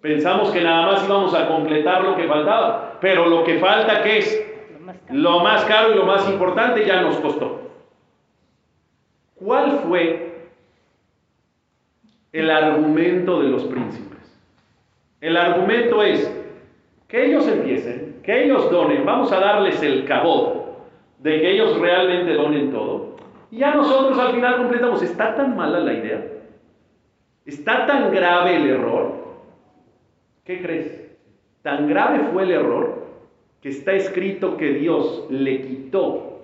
Pensamos 0.00 0.50
que 0.50 0.62
nada 0.62 0.86
más 0.86 1.04
íbamos 1.06 1.34
a 1.34 1.46
completar 1.46 2.02
lo 2.02 2.16
que 2.16 2.26
faltaba, 2.26 2.98
pero 3.00 3.26
lo 3.26 3.44
que 3.44 3.58
falta, 3.58 4.02
¿qué 4.02 4.18
es? 4.18 4.46
Lo 5.10 5.40
más 5.40 5.64
caro 5.66 5.92
y 5.92 5.96
lo 5.96 6.06
más 6.06 6.28
importante 6.28 6.84
ya 6.84 7.02
nos 7.02 7.16
costó. 7.16 7.60
¿Cuál 9.36 9.80
fue 9.86 10.31
el 12.32 12.50
argumento 12.50 13.40
de 13.40 13.48
los 13.48 13.64
príncipes? 13.64 14.12
El 15.20 15.36
argumento 15.36 16.02
es 16.02 16.30
que 17.08 17.26
ellos 17.26 17.46
empiecen, 17.46 18.16
que 18.22 18.44
ellos 18.44 18.70
donen, 18.70 19.04
vamos 19.04 19.30
a 19.32 19.38
darles 19.38 19.82
el 19.82 20.04
cabot 20.04 20.62
de 21.18 21.40
que 21.40 21.50
ellos 21.52 21.78
realmente 21.78 22.34
donen 22.34 22.72
todo. 22.72 23.16
Y 23.50 23.58
ya 23.58 23.74
nosotros 23.74 24.18
al 24.18 24.32
final 24.32 24.56
completamos. 24.56 25.02
¿Está 25.02 25.34
tan 25.34 25.54
mala 25.56 25.78
la 25.80 25.92
idea? 25.92 26.24
¿Está 27.44 27.86
tan 27.86 28.12
grave 28.12 28.56
el 28.56 28.66
error? 28.70 29.22
¿Qué 30.44 30.60
crees? 30.60 31.10
Tan 31.62 31.86
grave 31.86 32.30
fue 32.32 32.44
el 32.44 32.52
error 32.52 33.06
que 33.60 33.68
está 33.68 33.92
escrito 33.92 34.56
que 34.56 34.72
Dios 34.72 35.26
le 35.30 35.62
quitó 35.62 36.40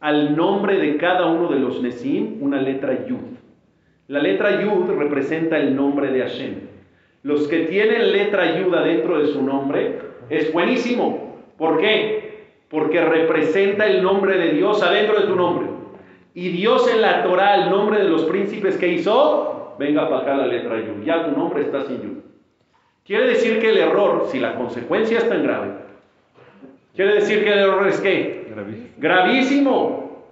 al 0.00 0.36
nombre 0.36 0.78
de 0.78 0.96
cada 0.96 1.26
uno 1.26 1.48
de 1.48 1.58
los 1.58 1.80
Nesim 1.80 2.42
una 2.42 2.60
letra 2.60 3.06
Yud. 3.06 3.39
La 4.10 4.20
letra 4.20 4.60
Yud 4.60 4.90
representa 4.98 5.56
el 5.56 5.74
nombre 5.74 6.10
de 6.12 6.20
Hashem. 6.20 6.54
Los 7.22 7.48
que 7.48 7.60
tienen 7.60 8.12
letra 8.12 8.58
Yud 8.58 8.74
adentro 8.74 9.18
de 9.18 9.28
su 9.28 9.42
nombre 9.42 9.98
es 10.28 10.52
buenísimo. 10.52 11.42
¿Por 11.56 11.78
qué? 11.78 12.20
porque 12.70 13.04
representa 13.04 13.84
el 13.86 14.02
nombre 14.02 14.38
de 14.38 14.52
Dios 14.52 14.82
adentro 14.82 15.20
de 15.20 15.26
tu 15.26 15.34
nombre. 15.34 15.66
Y 16.34 16.50
Dios 16.50 16.88
en 16.90 17.00
la 17.00 17.24
Torah, 17.24 17.64
el 17.64 17.70
nombre 17.70 17.98
de 17.98 18.08
los 18.08 18.24
príncipes 18.24 18.76
que 18.76 18.88
hizo, 18.88 19.74
venga 19.78 20.08
para 20.08 20.22
acá 20.22 20.36
la 20.36 20.46
letra 20.46 20.80
Yu. 20.80 21.02
Ya 21.04 21.24
tu 21.24 21.38
nombre 21.38 21.62
está 21.62 21.84
sin 21.84 22.00
Yu. 22.00 22.22
Quiere 23.04 23.26
decir 23.26 23.58
que 23.58 23.70
el 23.70 23.78
error, 23.78 24.28
si 24.30 24.38
la 24.38 24.54
consecuencia 24.54 25.18
es 25.18 25.28
tan 25.28 25.42
grave, 25.42 25.72
quiere 26.94 27.14
decir 27.14 27.42
que 27.42 27.52
el 27.52 27.58
error 27.58 27.88
es 27.88 28.00
qué? 28.00 28.46
Gravísimo. 28.48 28.86
Gravísimo. 28.98 30.24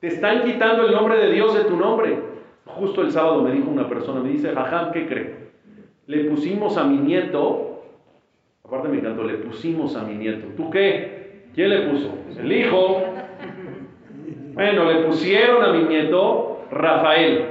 Te 0.00 0.08
están 0.08 0.44
quitando 0.44 0.86
el 0.86 0.92
nombre 0.92 1.16
de 1.16 1.32
Dios 1.32 1.54
de 1.54 1.64
tu 1.64 1.76
nombre. 1.76 2.18
Justo 2.66 3.02
el 3.02 3.12
sábado 3.12 3.42
me 3.42 3.52
dijo 3.52 3.70
una 3.70 3.88
persona, 3.88 4.20
me 4.20 4.30
dice, 4.30 4.52
Jajam, 4.52 4.90
¿qué 4.92 5.06
cree? 5.06 5.46
Le 6.06 6.24
pusimos 6.24 6.76
a 6.76 6.84
mi 6.84 6.98
nieto, 6.98 7.84
aparte 8.64 8.88
me 8.88 8.98
encantó, 8.98 9.24
le 9.24 9.38
pusimos 9.38 9.96
a 9.96 10.02
mi 10.02 10.14
nieto. 10.14 10.48
¿Tú 10.56 10.68
qué? 10.70 11.46
¿Quién 11.54 11.70
le 11.70 11.88
puso? 11.88 12.12
El 12.38 12.52
hijo. 12.52 13.02
Bueno, 14.52 14.90
le 14.90 15.06
pusieron 15.06 15.64
a 15.64 15.72
mi 15.72 15.84
nieto 15.84 16.64
Rafael, 16.70 17.46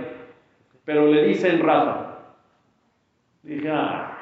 pero 0.83 1.07
le 1.07 1.23
dicen 1.25 1.61
Rafa. 1.63 2.19
Dije, 3.43 3.69
ah. 3.71 4.17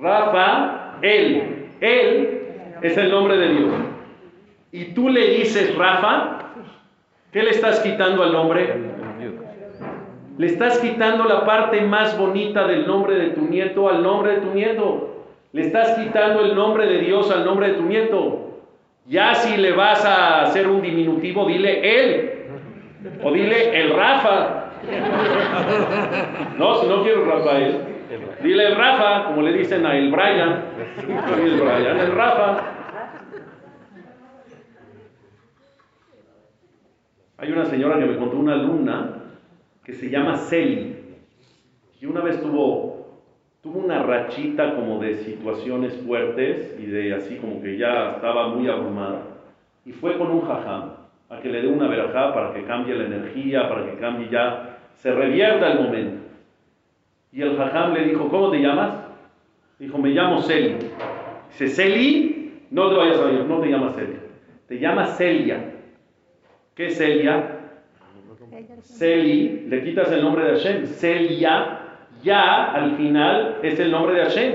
Rafa, 0.00 0.98
él, 1.02 1.68
él 1.80 2.42
es 2.82 2.96
el 2.96 3.10
nombre 3.10 3.36
de 3.36 3.48
Dios. 3.54 3.72
Y 4.72 4.84
tú 4.94 5.08
le 5.08 5.34
dices 5.36 5.76
Rafa, 5.76 6.41
¿qué 7.32 7.42
le 7.42 7.50
estás 7.50 7.80
quitando 7.80 8.22
al 8.22 8.32
nombre? 8.32 8.74
Le 10.38 10.46
estás 10.46 10.78
quitando 10.78 11.24
la 11.24 11.44
parte 11.44 11.80
más 11.82 12.16
bonita 12.16 12.66
del 12.66 12.86
nombre 12.86 13.16
de 13.16 13.30
tu 13.30 13.42
nieto 13.42 13.88
al 13.88 14.02
nombre 14.02 14.34
de 14.34 14.40
tu 14.40 14.54
nieto. 14.54 15.24
Le 15.52 15.62
estás 15.62 15.98
quitando 15.98 16.44
el 16.44 16.54
nombre 16.54 16.86
de 16.86 16.98
Dios 16.98 17.30
al 17.30 17.44
nombre 17.44 17.68
de 17.68 17.74
tu 17.74 17.82
nieto. 17.82 18.60
Ya 19.06 19.34
si 19.34 19.56
le 19.56 19.72
vas 19.72 20.04
a 20.04 20.42
hacer 20.42 20.68
un 20.68 20.80
diminutivo, 20.80 21.46
dile 21.46 22.00
él. 22.00 22.30
O 23.22 23.32
dile 23.32 23.78
el 23.78 23.94
Rafa. 23.94 24.70
No, 26.56 26.74
si 26.76 26.86
no 26.86 27.02
quiero 27.02 27.24
Rafael. 27.24 27.80
Dile 28.42 28.66
el 28.68 28.76
Rafa, 28.76 29.26
como 29.26 29.42
le 29.42 29.52
dicen 29.52 29.84
a 29.86 29.96
el 29.96 30.10
Brian. 30.10 30.64
El 31.42 31.60
Brian, 31.60 31.98
el 31.98 32.12
Rafa. 32.12 32.81
Hay 37.42 37.50
una 37.50 37.64
señora 37.64 37.98
que 37.98 38.06
me 38.06 38.16
contó 38.18 38.36
una 38.36 38.52
alumna 38.52 39.16
que 39.84 39.94
se 39.94 40.08
llama 40.08 40.36
Celi. 40.36 40.94
Y 42.00 42.06
una 42.06 42.20
vez 42.20 42.40
tuvo 42.40 42.92
tuvo 43.60 43.80
una 43.80 44.00
rachita 44.04 44.76
como 44.76 45.00
de 45.00 45.16
situaciones 45.16 45.96
fuertes 46.06 46.76
y 46.78 46.86
de 46.86 47.14
así 47.14 47.38
como 47.38 47.60
que 47.60 47.76
ya 47.76 48.12
estaba 48.12 48.46
muy 48.50 48.68
abrumada. 48.68 49.22
Y 49.84 49.90
fue 49.90 50.16
con 50.18 50.30
un 50.30 50.42
jajam 50.42 50.92
a 51.30 51.40
que 51.40 51.48
le 51.48 51.62
dé 51.62 51.66
una 51.66 51.88
verajá 51.88 52.32
para 52.32 52.54
que 52.54 52.62
cambie 52.62 52.94
la 52.94 53.06
energía, 53.06 53.68
para 53.68 53.86
que 53.86 53.98
cambie 53.98 54.28
ya, 54.30 54.78
se 54.94 55.12
revierta 55.12 55.72
el 55.72 55.80
momento. 55.80 56.22
Y 57.32 57.42
el 57.42 57.56
jajam 57.56 57.92
le 57.92 58.04
dijo, 58.04 58.28
¿cómo 58.28 58.52
te 58.52 58.60
llamas? 58.60 58.94
Dijo, 59.80 59.98
me 59.98 60.10
llamo 60.10 60.42
Celi. 60.42 60.76
Dice, 61.50 61.66
Celi, 61.66 62.66
no 62.70 62.88
te 62.88 62.96
vayas 62.96 63.18
a 63.18 63.32
ir, 63.32 63.44
no 63.46 63.58
te 63.58 63.68
llamas 63.68 63.96
Celi. 63.96 64.16
Te 64.68 64.78
llamas 64.78 65.16
Celia. 65.18 65.71
¿Qué 66.74 66.86
es 66.86 66.98
Celia? 66.98 67.58
Celi, 68.82 69.66
le 69.68 69.84
quitas 69.84 70.10
el 70.10 70.22
nombre 70.22 70.44
de 70.44 70.50
Hashem. 70.52 70.86
Celia 70.86 71.78
ya 72.22 72.72
al 72.72 72.96
final 72.96 73.58
es 73.62 73.78
el 73.78 73.90
nombre 73.90 74.14
de 74.14 74.24
Hashem. 74.24 74.54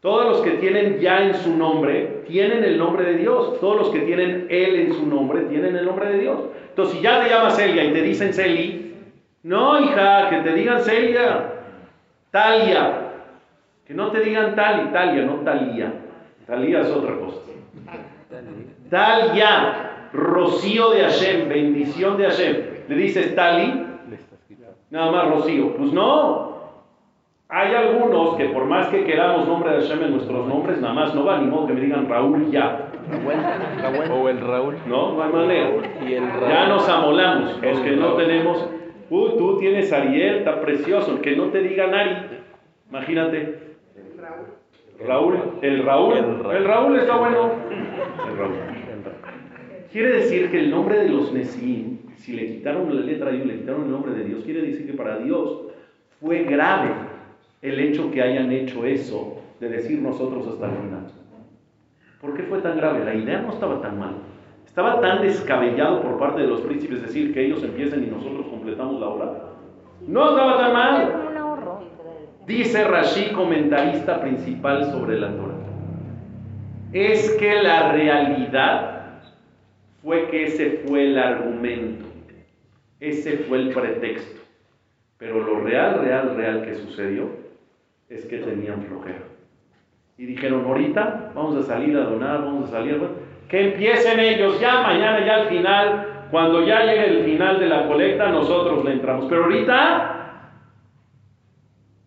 Todos 0.00 0.26
los 0.26 0.40
que 0.42 0.52
tienen 0.58 1.00
ya 1.00 1.22
en 1.22 1.34
su 1.34 1.56
nombre 1.56 2.22
tienen 2.28 2.64
el 2.64 2.78
nombre 2.78 3.04
de 3.04 3.18
Dios. 3.18 3.58
Todos 3.60 3.76
los 3.76 3.90
que 3.90 4.00
tienen 4.00 4.46
Él 4.50 4.76
en 4.76 4.92
su 4.92 5.06
nombre 5.06 5.42
tienen 5.42 5.74
el 5.74 5.86
nombre 5.86 6.10
de 6.10 6.18
Dios. 6.18 6.40
Entonces, 6.68 6.96
si 6.96 7.02
ya 7.02 7.22
te 7.22 7.30
llamas 7.30 7.56
Celia 7.56 7.84
y 7.84 7.92
te 7.92 8.02
dicen 8.02 8.34
Celi, 8.34 8.94
no, 9.42 9.80
hija, 9.80 10.28
que 10.28 10.40
te 10.40 10.52
digan 10.52 10.80
Celia, 10.82 11.52
Talia. 12.30 13.02
Que 13.86 13.94
no 13.94 14.10
te 14.10 14.20
digan 14.20 14.54
Tal 14.54 14.92
Talia, 14.92 15.22
no 15.22 15.36
Talia. 15.36 15.92
Talia 16.46 16.80
es 16.80 16.88
otra 16.88 17.16
cosa. 17.16 17.38
Talia, 18.90 19.85
rocío 20.16 20.90
de 20.90 21.02
Hashem, 21.02 21.48
bendición 21.48 22.16
de 22.16 22.24
Hashem. 22.24 22.56
Le 22.88 22.96
dices 22.96 23.34
Tali, 23.34 23.86
nada 24.90 25.10
más 25.12 25.30
rocío. 25.30 25.76
Pues 25.76 25.92
no, 25.92 26.56
hay 27.48 27.74
algunos 27.74 28.36
que 28.36 28.46
por 28.46 28.64
más 28.64 28.88
que 28.88 29.04
queramos 29.04 29.46
nombre 29.46 29.70
de 29.70 29.82
Hashem 29.82 30.02
en 30.02 30.12
nuestros 30.12 30.46
nombres, 30.46 30.80
nada 30.80 30.94
más 30.94 31.14
no 31.14 31.24
va, 31.24 31.38
ni 31.38 31.46
modo 31.46 31.66
que 31.66 31.74
me 31.74 31.80
digan 31.80 32.08
Raúl 32.08 32.50
ya. 32.50 32.88
O 34.10 34.28
el 34.28 34.40
Raúl. 34.40 34.76
No, 34.86 35.12
no 35.12 35.22
hay 35.22 35.32
manera. 35.32 35.70
Ya 36.48 36.66
nos 36.66 36.88
amolamos. 36.88 37.62
Los 37.62 37.80
que 37.80 37.92
no 37.92 38.14
tenemos, 38.14 38.68
uh, 39.10 39.28
tú 39.36 39.58
tienes 39.58 39.92
Ariel, 39.92 40.38
está 40.38 40.60
precioso. 40.60 41.12
El 41.12 41.20
que 41.20 41.36
no 41.36 41.44
te 41.50 41.60
diga 41.60 41.84
Ari, 41.84 42.40
imagínate. 42.88 43.66
Raúl, 44.98 45.38
el 45.60 45.84
Raúl, 45.84 46.14
el 46.16 46.64
Raúl 46.64 46.98
está 46.98 47.16
bueno. 47.16 47.50
El 48.28 48.38
Raúl. 48.38 48.85
Quiere 49.92 50.16
decir 50.16 50.50
que 50.50 50.58
el 50.58 50.70
nombre 50.70 50.98
de 50.98 51.08
los 51.08 51.32
Nesim, 51.32 51.98
si 52.16 52.32
le 52.32 52.46
quitaron 52.46 52.94
la 52.94 53.02
letra 53.02 53.32
y 53.32 53.44
le 53.44 53.58
quitaron 53.58 53.84
el 53.84 53.90
nombre 53.90 54.12
de 54.12 54.24
Dios, 54.24 54.42
quiere 54.44 54.62
decir 54.62 54.86
que 54.86 54.94
para 54.94 55.18
Dios 55.18 55.62
fue 56.20 56.44
grave 56.44 56.90
el 57.62 57.78
hecho 57.80 58.10
que 58.10 58.22
hayan 58.22 58.50
hecho 58.50 58.84
eso 58.84 59.38
de 59.60 59.68
decir 59.68 60.00
nosotros 60.00 60.46
hasta 60.46 60.66
el 60.66 60.72
final. 60.72 61.06
¿Por 62.20 62.34
qué 62.34 62.42
fue 62.44 62.60
tan 62.60 62.76
grave? 62.76 63.04
La 63.04 63.14
idea 63.14 63.40
no 63.42 63.52
estaba 63.52 63.80
tan 63.80 63.98
mal. 63.98 64.14
Estaba 64.66 65.00
tan 65.00 65.22
descabellado 65.22 66.02
por 66.02 66.18
parte 66.18 66.42
de 66.42 66.48
los 66.48 66.60
príncipes 66.60 67.02
decir 67.02 67.32
que 67.32 67.46
ellos 67.46 67.62
empiecen 67.62 68.04
y 68.04 68.08
nosotros 68.08 68.46
completamos 68.46 69.00
la 69.00 69.08
obra. 69.08 69.32
No 70.06 70.30
estaba 70.30 70.58
tan 70.58 70.72
mal. 70.72 71.26
Dice 72.46 72.84
Rashi, 72.84 73.32
comentarista 73.32 74.20
principal 74.20 74.90
sobre 74.92 75.18
la 75.18 75.28
Torah. 75.28 75.54
Es 76.92 77.30
que 77.38 77.62
la 77.62 77.92
realidad 77.92 78.95
fue 80.06 80.28
que 80.28 80.44
ese 80.44 80.84
fue 80.86 81.02
el 81.02 81.18
argumento. 81.18 82.06
Ese 83.00 83.38
fue 83.38 83.58
el 83.58 83.70
pretexto. 83.70 84.40
Pero 85.18 85.42
lo 85.42 85.64
real, 85.64 86.00
real, 86.00 86.36
real 86.36 86.64
que 86.64 86.76
sucedió 86.76 87.28
es 88.08 88.24
que 88.26 88.38
tenían 88.38 88.84
flojera. 88.84 89.24
Y 90.16 90.26
dijeron, 90.26 90.64
ahorita 90.64 91.32
vamos 91.34 91.56
a 91.56 91.64
salir 91.64 91.96
a 91.96 92.04
donar, 92.04 92.44
vamos 92.44 92.68
a 92.68 92.72
salir, 92.74 93.00
que 93.48 93.72
empiecen 93.72 94.20
ellos, 94.20 94.60
ya 94.60 94.80
mañana, 94.82 95.26
ya 95.26 95.34
al 95.38 95.48
final, 95.48 96.28
cuando 96.30 96.64
ya 96.64 96.84
llegue 96.84 97.06
el 97.06 97.24
final 97.24 97.58
de 97.58 97.66
la 97.66 97.88
colecta, 97.88 98.30
nosotros 98.30 98.84
le 98.84 98.92
entramos. 98.92 99.26
Pero 99.28 99.42
ahorita, 99.42 100.52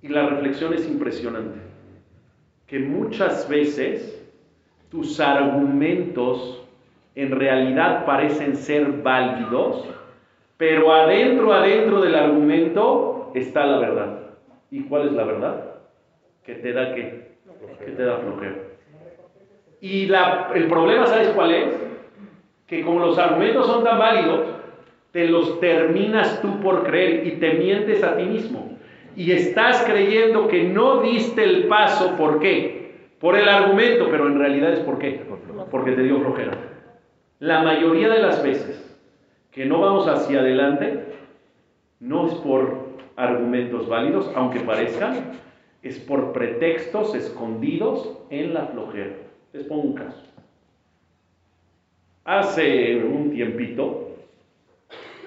y 0.03 0.07
la 0.07 0.25
reflexión 0.25 0.73
es 0.73 0.87
impresionante, 0.87 1.59
que 2.65 2.79
muchas 2.79 3.49
veces 3.49 4.25
tus 4.89 5.19
argumentos 5.19 6.59
en 7.15 7.31
realidad 7.31 8.05
parecen 8.05 8.55
ser 8.55 8.87
válidos, 9.03 9.85
pero 10.57 10.93
adentro, 10.93 11.53
adentro 11.53 12.01
del 12.01 12.15
argumento 12.15 13.31
está 13.35 13.65
la 13.65 13.79
verdad. 13.79 14.19
¿Y 14.71 14.83
cuál 14.83 15.07
es 15.07 15.13
la 15.13 15.23
verdad? 15.23 15.69
que 16.49 16.55
te 16.55 16.73
da 16.73 16.95
qué? 16.95 17.29
Que 17.85 17.91
te 17.91 18.03
da 18.03 18.17
flojera. 18.17 18.55
Y 19.81 20.07
la, 20.07 20.49
el 20.55 20.67
problema, 20.67 21.05
¿sabes 21.05 21.29
cuál 21.29 21.51
es? 21.51 21.67
Que 22.65 22.81
como 22.81 22.99
los 22.99 23.17
argumentos 23.19 23.67
son 23.67 23.83
tan 23.83 23.99
válidos, 23.99 24.47
te 25.11 25.27
los 25.27 25.59
terminas 25.59 26.41
tú 26.41 26.59
por 26.59 26.83
creer 26.83 27.27
y 27.27 27.31
te 27.33 27.53
mientes 27.53 28.03
a 28.03 28.17
ti 28.17 28.23
mismo. 28.23 28.77
Y 29.15 29.31
estás 29.31 29.83
creyendo 29.83 30.47
que 30.47 30.63
no 30.63 31.01
diste 31.01 31.43
el 31.43 31.67
paso, 31.67 32.15
¿por 32.17 32.39
qué? 32.39 33.09
Por 33.19 33.37
el 33.37 33.47
argumento, 33.47 34.07
pero 34.09 34.27
en 34.27 34.39
realidad 34.39 34.73
es 34.73 34.79
por 34.79 34.97
qué? 34.97 35.21
Porque 35.69 35.91
te 35.91 36.01
dio 36.03 36.19
flojera. 36.19 36.53
La 37.39 37.63
mayoría 37.63 38.09
de 38.09 38.21
las 38.21 38.43
veces 38.43 38.89
que 39.51 39.65
no 39.65 39.79
vamos 39.79 40.07
hacia 40.07 40.39
adelante, 40.39 41.05
no 41.99 42.27
es 42.27 42.33
por 42.35 42.89
argumentos 43.15 43.89
válidos, 43.89 44.31
aunque 44.35 44.59
parezcan, 44.61 45.31
es 45.81 45.99
por 45.99 46.33
pretextos 46.33 47.15
escondidos 47.15 48.17
en 48.29 48.53
la 48.53 48.67
flojera. 48.67 49.15
Les 49.53 49.63
pongo 49.63 49.81
un 49.81 49.93
caso. 49.95 50.23
Hace 52.25 53.03
un 53.03 53.31
tiempito 53.31 54.15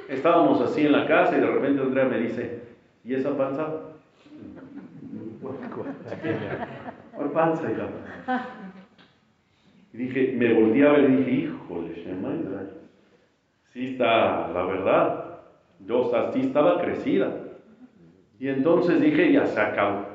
estábamos 0.09 0.61
así 0.61 0.87
en 0.87 0.93
la 0.93 1.07
casa 1.07 1.37
y 1.37 1.41
de 1.41 1.47
repente 1.47 1.83
Andrea 1.83 2.05
me 2.05 2.19
dice, 2.19 2.63
¿y 3.05 3.15
esa 3.15 3.37
panza? 3.37 3.69
¿Cuál 7.15 7.31
panza? 7.33 7.69
Y 9.93 9.99
dije, 9.99 10.35
me 10.37 10.55
volteé 10.55 10.87
a 10.87 10.93
ver 10.93 11.11
y 11.11 11.17
dije, 11.17 11.31
híjole, 11.31 12.05
sí 13.73 13.89
está, 13.89 14.49
la 14.49 14.65
verdad, 14.65 15.41
yo 15.87 16.15
así 16.15 16.41
estaba 16.41 16.81
crecida. 16.81 17.31
Y 18.39 18.49
entonces 18.49 19.01
dije, 19.01 19.33
ya 19.33 19.47
se 19.47 19.61
acabó. 19.61 20.07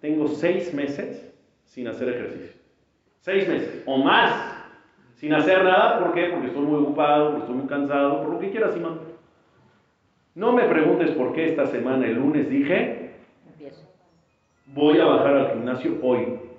Tengo 0.00 0.28
seis 0.28 0.72
meses 0.72 1.30
sin 1.64 1.88
hacer 1.88 2.08
ejercicio. 2.08 2.60
Seis 3.20 3.48
meses 3.48 3.82
o 3.84 3.98
más, 3.98 4.32
sin 5.16 5.34
hacer 5.34 5.62
nada. 5.64 6.00
¿Por 6.00 6.14
qué? 6.14 6.30
Porque 6.32 6.46
estoy 6.46 6.62
muy 6.62 6.82
ocupado, 6.82 7.30
porque 7.30 7.40
estoy 7.40 7.56
muy 7.56 7.66
cansado, 7.66 8.22
por 8.22 8.32
lo 8.32 8.38
que 8.38 8.50
quieras, 8.50 8.74
Simón. 8.74 9.00
No 10.34 10.52
me 10.52 10.62
preguntes 10.64 11.10
por 11.10 11.32
qué 11.34 11.50
esta 11.50 11.66
semana, 11.66 12.06
el 12.06 12.14
lunes, 12.14 12.48
dije, 12.48 13.10
voy 14.66 14.98
a 14.98 15.04
bajar 15.04 15.36
al 15.36 15.52
gimnasio 15.52 15.98
hoy. 16.02 16.49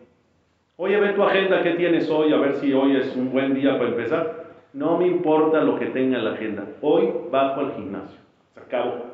Oye, 0.78 1.00
ve 1.00 1.10
tu 1.10 1.24
agenda, 1.24 1.62
¿qué 1.62 1.72
tienes 1.72 2.10
hoy? 2.10 2.34
A 2.34 2.38
ver 2.38 2.56
si 2.56 2.74
hoy 2.74 2.96
es 2.96 3.16
un 3.16 3.32
buen 3.32 3.54
día 3.54 3.78
para 3.78 3.90
empezar. 3.90 4.46
No 4.74 4.98
me 4.98 5.08
importa 5.08 5.62
lo 5.62 5.78
que 5.78 5.88
tenga 5.88 6.18
en 6.18 6.26
la 6.26 6.32
agenda. 6.32 6.66
Hoy 6.82 7.10
bajo 7.30 7.60
al 7.60 7.74
gimnasio. 7.74 8.20
Se 8.54 8.60
acabó. 8.62 9.06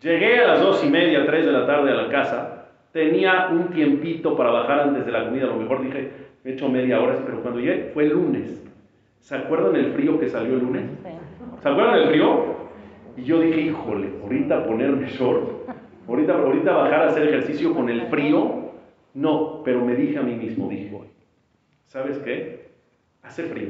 Llegué 0.00 0.40
a 0.40 0.48
las 0.48 0.60
dos 0.60 0.84
y 0.84 0.90
media, 0.90 1.24
tres 1.24 1.46
de 1.46 1.52
la 1.52 1.66
tarde 1.66 1.92
a 1.92 1.94
la 1.94 2.08
casa. 2.08 2.66
Tenía 2.92 3.48
un 3.52 3.70
tiempito 3.70 4.36
para 4.36 4.50
bajar 4.50 4.80
antes 4.80 5.06
de 5.06 5.12
la 5.12 5.24
comida. 5.24 5.44
A 5.44 5.48
lo 5.48 5.56
mejor 5.56 5.82
dije, 5.82 6.10
he 6.44 6.52
hecho 6.52 6.68
media 6.68 7.00
hora, 7.00 7.18
pero 7.24 7.40
cuando 7.40 7.60
llegué 7.60 7.90
fue 7.94 8.04
el 8.04 8.10
lunes. 8.10 8.62
¿Se 9.20 9.36
acuerdan 9.36 9.76
el 9.76 9.92
frío 9.92 10.20
que 10.20 10.28
salió 10.28 10.54
el 10.54 10.60
lunes? 10.60 10.90
¿Se 11.62 11.68
acuerdan 11.68 11.94
del 11.94 12.08
frío? 12.08 12.44
Y 13.16 13.22
yo 13.22 13.40
dije, 13.40 13.60
híjole, 13.62 14.10
ahorita 14.22 14.66
ponerme 14.66 15.06
short, 15.06 15.68
ahorita, 16.06 16.34
ahorita 16.34 16.72
bajar 16.72 17.02
a 17.02 17.06
hacer 17.06 17.28
ejercicio 17.28 17.72
con 17.72 17.88
el 17.88 18.02
frío, 18.08 18.63
no, 19.14 19.62
pero 19.64 19.84
me 19.84 19.94
dije 19.94 20.18
a 20.18 20.22
mí 20.22 20.34
mismo, 20.34 20.68
dije, 20.68 20.90
¿sabes 21.86 22.18
qué? 22.18 22.68
Hace 23.22 23.44
frío, 23.44 23.68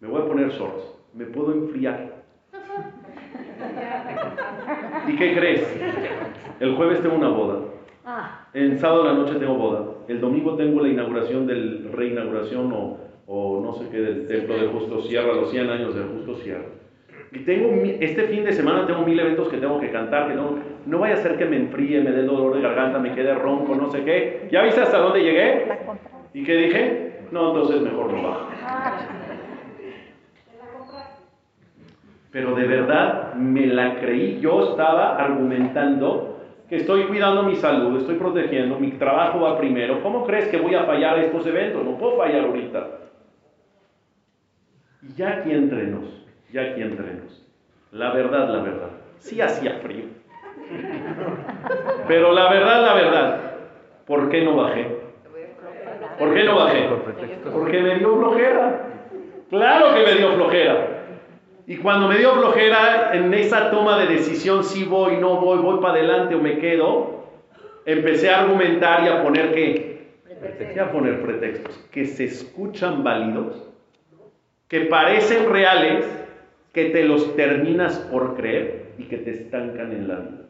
me 0.00 0.08
voy 0.08 0.22
a 0.22 0.26
poner 0.26 0.50
shorts, 0.50 0.84
me 1.14 1.26
puedo 1.26 1.52
enfriar. 1.52 2.22
¿Y 5.08 5.16
qué 5.16 5.34
crees? 5.34 5.66
El 6.60 6.74
jueves 6.74 7.02
tengo 7.02 7.16
una 7.16 7.28
boda. 7.28 7.60
En 8.52 8.78
sábado 8.78 9.04
de 9.04 9.08
la 9.10 9.14
noche 9.14 9.34
tengo 9.36 9.54
boda. 9.54 9.84
El 10.08 10.20
domingo 10.20 10.56
tengo 10.56 10.82
la 10.82 10.88
inauguración 10.88 11.46
del 11.46 11.90
reinauguración 11.92 12.72
o, 12.72 12.98
o 13.26 13.60
no 13.62 13.72
sé 13.74 13.88
qué 13.88 13.98
del 13.98 14.26
templo 14.26 14.58
de 14.58 14.68
Justo 14.68 15.00
Sierra, 15.02 15.34
los 15.34 15.50
100 15.50 15.70
años 15.70 15.94
de 15.94 16.02
Justo 16.02 16.34
Sierra. 16.36 16.66
Y 17.34 17.40
tengo, 17.40 17.68
este 18.00 18.28
fin 18.28 18.44
de 18.44 18.52
semana 18.52 18.86
tengo 18.86 19.02
mil 19.02 19.18
eventos 19.18 19.48
que 19.48 19.56
tengo 19.56 19.80
que 19.80 19.90
cantar, 19.90 20.28
que 20.28 20.34
no, 20.34 20.56
no 20.86 20.98
vaya 21.00 21.14
a 21.14 21.16
ser 21.16 21.36
que 21.36 21.44
me 21.44 21.56
enfríe, 21.56 22.00
me 22.00 22.12
dé 22.12 22.22
dolor 22.22 22.54
de 22.54 22.62
garganta, 22.62 23.00
me 23.00 23.12
quede 23.12 23.34
ronco, 23.34 23.74
no 23.74 23.90
sé 23.90 24.04
qué. 24.04 24.46
¿Ya 24.52 24.62
viste 24.62 24.80
hasta 24.80 24.98
dónde 24.98 25.20
llegué? 25.20 25.66
¿Y 26.32 26.44
qué 26.44 26.54
dije? 26.54 27.18
No, 27.32 27.48
entonces 27.48 27.82
mejor 27.82 28.12
no 28.12 28.22
bajo. 28.22 28.48
Pero 32.30 32.54
de 32.54 32.66
verdad 32.68 33.34
me 33.34 33.66
la 33.66 33.96
creí. 33.96 34.38
Yo 34.40 34.70
estaba 34.70 35.16
argumentando 35.16 36.38
que 36.68 36.76
estoy 36.76 37.04
cuidando 37.04 37.42
mi 37.42 37.56
salud, 37.56 37.98
estoy 37.98 38.14
protegiendo, 38.14 38.78
mi 38.78 38.92
trabajo 38.92 39.40
va 39.40 39.58
primero. 39.58 40.00
¿Cómo 40.04 40.24
crees 40.24 40.46
que 40.46 40.58
voy 40.58 40.76
a 40.76 40.84
fallar 40.84 41.18
estos 41.18 41.44
eventos? 41.48 41.84
No 41.84 41.98
puedo 41.98 42.16
fallar 42.16 42.44
ahorita. 42.44 42.86
Y 45.02 45.14
ya 45.14 45.38
aquí 45.38 45.50
entre 45.50 45.88
nos 45.88 46.23
ya 46.54 46.62
aquí 46.62 46.82
entrenos. 46.82 47.44
La 47.90 48.12
verdad, 48.12 48.48
la 48.48 48.62
verdad. 48.62 48.90
Sí 49.18 49.40
hacía 49.40 49.80
frío. 49.82 50.04
Pero 52.06 52.32
la 52.32 52.48
verdad, 52.48 52.82
la 52.82 52.94
verdad. 52.94 53.40
¿Por 54.06 54.30
qué 54.30 54.42
no 54.44 54.56
bajé? 54.56 54.86
¿Por 56.16 56.32
qué 56.32 56.44
no 56.44 56.56
bajé? 56.56 56.88
Porque 57.52 57.82
me 57.82 57.96
dio 57.96 58.16
flojera. 58.16 58.86
Claro 59.50 59.94
que 59.94 60.02
me 60.04 60.14
dio 60.14 60.32
flojera. 60.34 60.88
Y 61.66 61.76
cuando 61.78 62.06
me 62.06 62.18
dio 62.18 62.34
flojera, 62.34 63.10
en 63.14 63.34
esa 63.34 63.70
toma 63.70 63.98
de 63.98 64.06
decisión, 64.06 64.62
si 64.62 64.84
voy, 64.84 65.16
no 65.16 65.40
voy, 65.40 65.58
voy 65.58 65.80
para 65.80 65.94
adelante 65.94 66.36
o 66.36 66.38
me 66.38 66.58
quedo, 66.58 67.24
empecé 67.84 68.30
a 68.30 68.42
argumentar 68.42 69.02
y 69.02 69.08
a 69.08 69.22
poner 69.24 69.52
qué? 69.54 70.12
Empecé 70.28 70.78
a 70.78 70.92
poner 70.92 71.20
pretextos 71.22 71.76
que 71.90 72.04
se 72.04 72.24
escuchan 72.24 73.02
válidos, 73.02 73.72
que 74.68 74.82
parecen 74.82 75.50
reales, 75.50 76.23
que 76.74 76.90
te 76.90 77.04
los 77.04 77.36
terminas 77.36 77.98
por 78.10 78.36
creer 78.36 78.94
y 78.98 79.04
que 79.04 79.16
te 79.18 79.30
estancan 79.30 79.92
en 79.92 80.08
la 80.08 80.16
vida. 80.16 80.44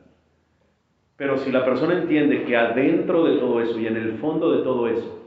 Pero 1.16 1.36
si 1.36 1.52
la 1.52 1.64
persona 1.64 2.00
entiende 2.00 2.44
que 2.44 2.56
adentro 2.56 3.24
de 3.24 3.36
todo 3.36 3.60
eso 3.60 3.78
y 3.78 3.86
en 3.86 3.96
el 3.96 4.14
fondo 4.14 4.50
de 4.50 4.64
todo 4.64 4.88
eso 4.88 5.20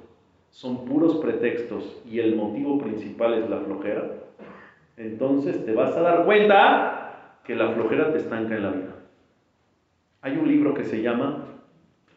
son 0.50 0.86
puros 0.86 1.18
pretextos 1.18 2.02
y 2.10 2.20
el 2.20 2.36
motivo 2.36 2.80
principal 2.80 3.36
es 3.36 3.50
la 3.50 3.60
flojera, 3.60 4.10
entonces 4.98 5.64
te 5.66 5.74
vas 5.74 5.96
a 5.96 6.02
dar 6.02 6.26
cuenta 6.26 7.40
que 7.46 7.56
la 7.56 7.70
flojera 7.70 8.12
te 8.12 8.18
estanca 8.18 8.56
en 8.56 8.64
la 8.64 8.72
vida. 8.72 8.96
Hay 10.22 10.36
un 10.36 10.48
libro 10.48 10.74
que 10.74 10.84
se 10.84 11.04
llama, 11.04 11.46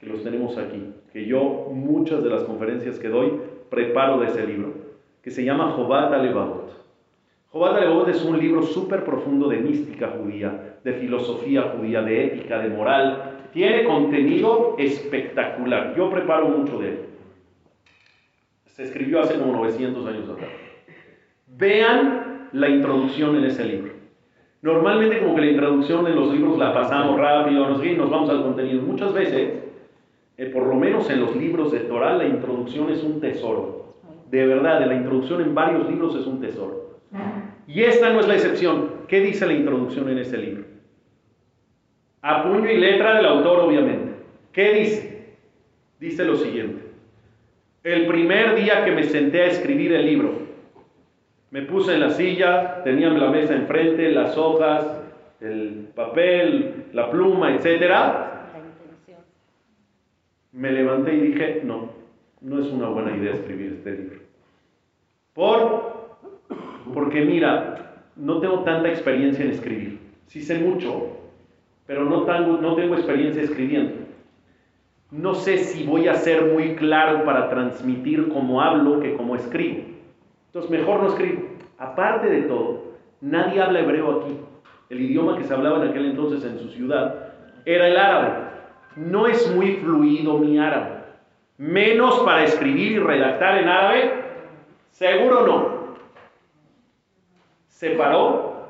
que 0.00 0.06
los 0.06 0.24
tenemos 0.24 0.56
aquí, 0.56 0.94
que 1.12 1.26
yo 1.26 1.68
muchas 1.70 2.24
de 2.24 2.30
las 2.30 2.44
conferencias 2.44 2.98
que 2.98 3.08
doy 3.08 3.40
preparo 3.68 4.18
de 4.20 4.28
ese 4.28 4.46
libro, 4.46 4.72
que 5.22 5.30
se 5.30 5.44
llama 5.44 5.72
Jobat 5.72 6.12
Alevavot. 6.12 6.79
Jobat 7.52 7.80
Levot 7.80 8.08
es 8.08 8.24
un 8.24 8.38
libro 8.38 8.62
súper 8.62 9.04
profundo 9.04 9.48
de 9.48 9.56
mística 9.56 10.14
judía, 10.16 10.76
de 10.84 10.92
filosofía 10.92 11.62
judía, 11.62 12.00
de 12.00 12.26
ética, 12.26 12.60
de 12.60 12.68
moral. 12.68 13.48
Tiene 13.52 13.82
contenido 13.82 14.76
espectacular. 14.78 15.94
Yo 15.96 16.08
preparo 16.10 16.48
mucho 16.48 16.78
de 16.78 16.88
él. 16.88 16.98
Se 18.66 18.84
escribió 18.84 19.20
hace 19.20 19.36
como 19.36 19.52
900 19.52 20.06
años 20.06 20.28
atrás. 20.28 20.50
Vean 21.48 22.48
la 22.52 22.68
introducción 22.68 23.34
en 23.34 23.44
ese 23.44 23.64
libro. 23.64 23.94
Normalmente 24.62 25.18
como 25.18 25.34
que 25.34 25.40
la 25.40 25.50
introducción 25.50 26.06
en 26.06 26.14
los 26.14 26.32
libros 26.32 26.56
la 26.56 26.72
pasamos 26.72 27.18
rápido, 27.18 27.68
nos, 27.68 28.10
vamos 28.10 28.30
al 28.30 28.44
contenido. 28.44 28.82
Muchas 28.82 29.12
veces, 29.12 29.64
eh, 30.36 30.46
por 30.46 30.66
lo 30.66 30.76
menos 30.76 31.10
en 31.10 31.18
los 31.18 31.34
libros 31.34 31.72
de 31.72 31.80
Torah, 31.80 32.16
la 32.16 32.26
introducción 32.26 32.90
es 32.90 33.02
un 33.02 33.20
tesoro. 33.20 33.96
De 34.30 34.46
verdad, 34.46 34.86
la 34.86 34.94
introducción 34.94 35.40
en 35.40 35.52
varios 35.52 35.90
libros 35.90 36.14
es 36.14 36.26
un 36.28 36.40
tesoro. 36.40 36.89
Y 37.66 37.82
esta 37.82 38.10
no 38.10 38.20
es 38.20 38.28
la 38.28 38.34
excepción. 38.34 38.90
¿Qué 39.08 39.20
dice 39.20 39.46
la 39.46 39.52
introducción 39.52 40.08
en 40.08 40.18
este 40.18 40.38
libro? 40.38 40.64
A 42.22 42.42
puño 42.42 42.70
y 42.70 42.76
letra 42.76 43.16
del 43.16 43.26
autor, 43.26 43.60
obviamente. 43.60 44.12
¿Qué 44.52 44.72
dice? 44.74 45.36
Dice 45.98 46.24
lo 46.24 46.36
siguiente. 46.36 46.82
El 47.82 48.06
primer 48.06 48.56
día 48.56 48.84
que 48.84 48.92
me 48.92 49.04
senté 49.04 49.42
a 49.42 49.46
escribir 49.46 49.92
el 49.92 50.04
libro, 50.04 50.32
me 51.50 51.62
puse 51.62 51.94
en 51.94 52.00
la 52.00 52.10
silla, 52.10 52.82
tenía 52.84 53.08
la 53.08 53.30
mesa 53.30 53.54
enfrente, 53.54 54.10
las 54.10 54.36
hojas, 54.36 54.84
el 55.40 55.88
papel, 55.94 56.86
la 56.92 57.10
pluma, 57.10 57.54
etc. 57.54 57.92
Me 60.52 60.70
levanté 60.72 61.14
y 61.14 61.20
dije, 61.20 61.62
no, 61.64 61.90
no 62.40 62.60
es 62.60 62.66
una 62.66 62.88
buena 62.88 63.16
idea 63.16 63.34
escribir 63.34 63.72
este 63.78 63.92
libro. 63.92 64.20
Por 65.32 65.89
porque 66.94 67.24
mira, 67.24 67.80
no 68.16 68.40
tengo 68.40 68.60
tanta 68.60 68.88
experiencia 68.88 69.44
en 69.44 69.50
escribir. 69.50 69.98
Sí 70.26 70.42
sé 70.42 70.58
mucho, 70.58 71.08
pero 71.86 72.04
no 72.04 72.22
tengo, 72.22 72.58
no 72.58 72.74
tengo 72.74 72.94
experiencia 72.94 73.42
escribiendo. 73.42 74.06
No 75.10 75.34
sé 75.34 75.58
si 75.58 75.84
voy 75.84 76.06
a 76.06 76.14
ser 76.14 76.52
muy 76.52 76.76
claro 76.76 77.24
para 77.24 77.48
transmitir 77.48 78.28
cómo 78.28 78.60
hablo 78.60 79.00
que 79.00 79.16
cómo 79.16 79.34
escribo. 79.34 79.80
Entonces 80.46 80.70
mejor 80.70 81.02
no 81.02 81.08
escribo. 81.08 81.42
Aparte 81.78 82.28
de 82.28 82.42
todo, 82.42 82.94
nadie 83.20 83.60
habla 83.60 83.80
hebreo 83.80 84.20
aquí. 84.20 84.38
El 84.88 85.00
idioma 85.00 85.36
que 85.36 85.44
se 85.44 85.54
hablaba 85.54 85.82
en 85.82 85.90
aquel 85.90 86.06
entonces 86.06 86.44
en 86.44 86.58
su 86.58 86.68
ciudad 86.68 87.32
era 87.64 87.88
el 87.88 87.96
árabe. 87.96 88.50
No 88.96 89.26
es 89.26 89.52
muy 89.54 89.76
fluido 89.76 90.38
mi 90.38 90.58
árabe. 90.58 91.00
Menos 91.58 92.20
para 92.20 92.44
escribir 92.44 92.92
y 92.92 92.98
redactar 92.98 93.58
en 93.58 93.68
árabe, 93.68 94.12
seguro 94.90 95.46
no 95.46 95.69
se 97.80 97.92
paró, 97.92 98.66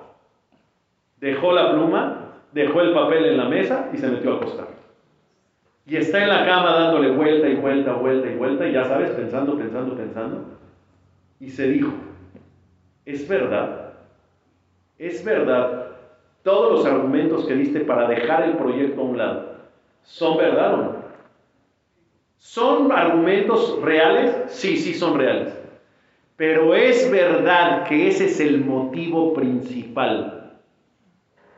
dejó 1.21 1.53
la 1.53 1.73
pluma, 1.73 2.29
dejó 2.53 2.81
el 2.81 2.95
papel 2.95 3.25
en 3.25 3.39
la 3.39 3.49
mesa 3.49 3.91
y 3.93 3.97
se 3.97 4.07
metió 4.07 4.35
a 4.35 4.37
acostar. 4.37 4.69
Y 5.85 5.97
está 5.97 6.23
en 6.23 6.29
la 6.29 6.47
cama 6.47 6.75
dándole 6.75 7.11
vuelta 7.11 7.49
y 7.49 7.57
vuelta, 7.57 7.95
vuelta 7.95 8.31
y 8.31 8.37
vuelta, 8.37 8.69
y 8.69 8.73
ya 8.73 8.85
sabes, 8.85 9.11
pensando, 9.11 9.59
pensando, 9.59 9.97
pensando. 9.97 10.45
Y 11.41 11.51
se 11.51 11.67
dijo, 11.67 11.91
es 13.05 13.27
verdad, 13.27 13.95
es 14.97 15.25
verdad, 15.25 15.89
todos 16.45 16.71
los 16.71 16.87
argumentos 16.87 17.49
que 17.49 17.55
diste 17.55 17.81
para 17.81 18.07
dejar 18.07 18.45
el 18.45 18.59
proyecto 18.59 19.01
a 19.01 19.05
un 19.07 19.19
lado, 19.19 19.57
¿son 20.05 20.39
verdad 20.39 20.75
o 20.75 20.77
no? 20.77 20.97
¿Son 22.37 22.93
argumentos 22.93 23.77
reales? 23.83 24.53
Sí, 24.53 24.77
sí 24.77 24.95
son 24.95 25.19
reales. 25.19 25.60
Pero 26.41 26.75
es 26.75 27.11
verdad 27.11 27.87
que 27.87 28.09
ese 28.09 28.25
es 28.25 28.41
el 28.41 28.65
motivo 28.65 29.35
principal 29.35 30.55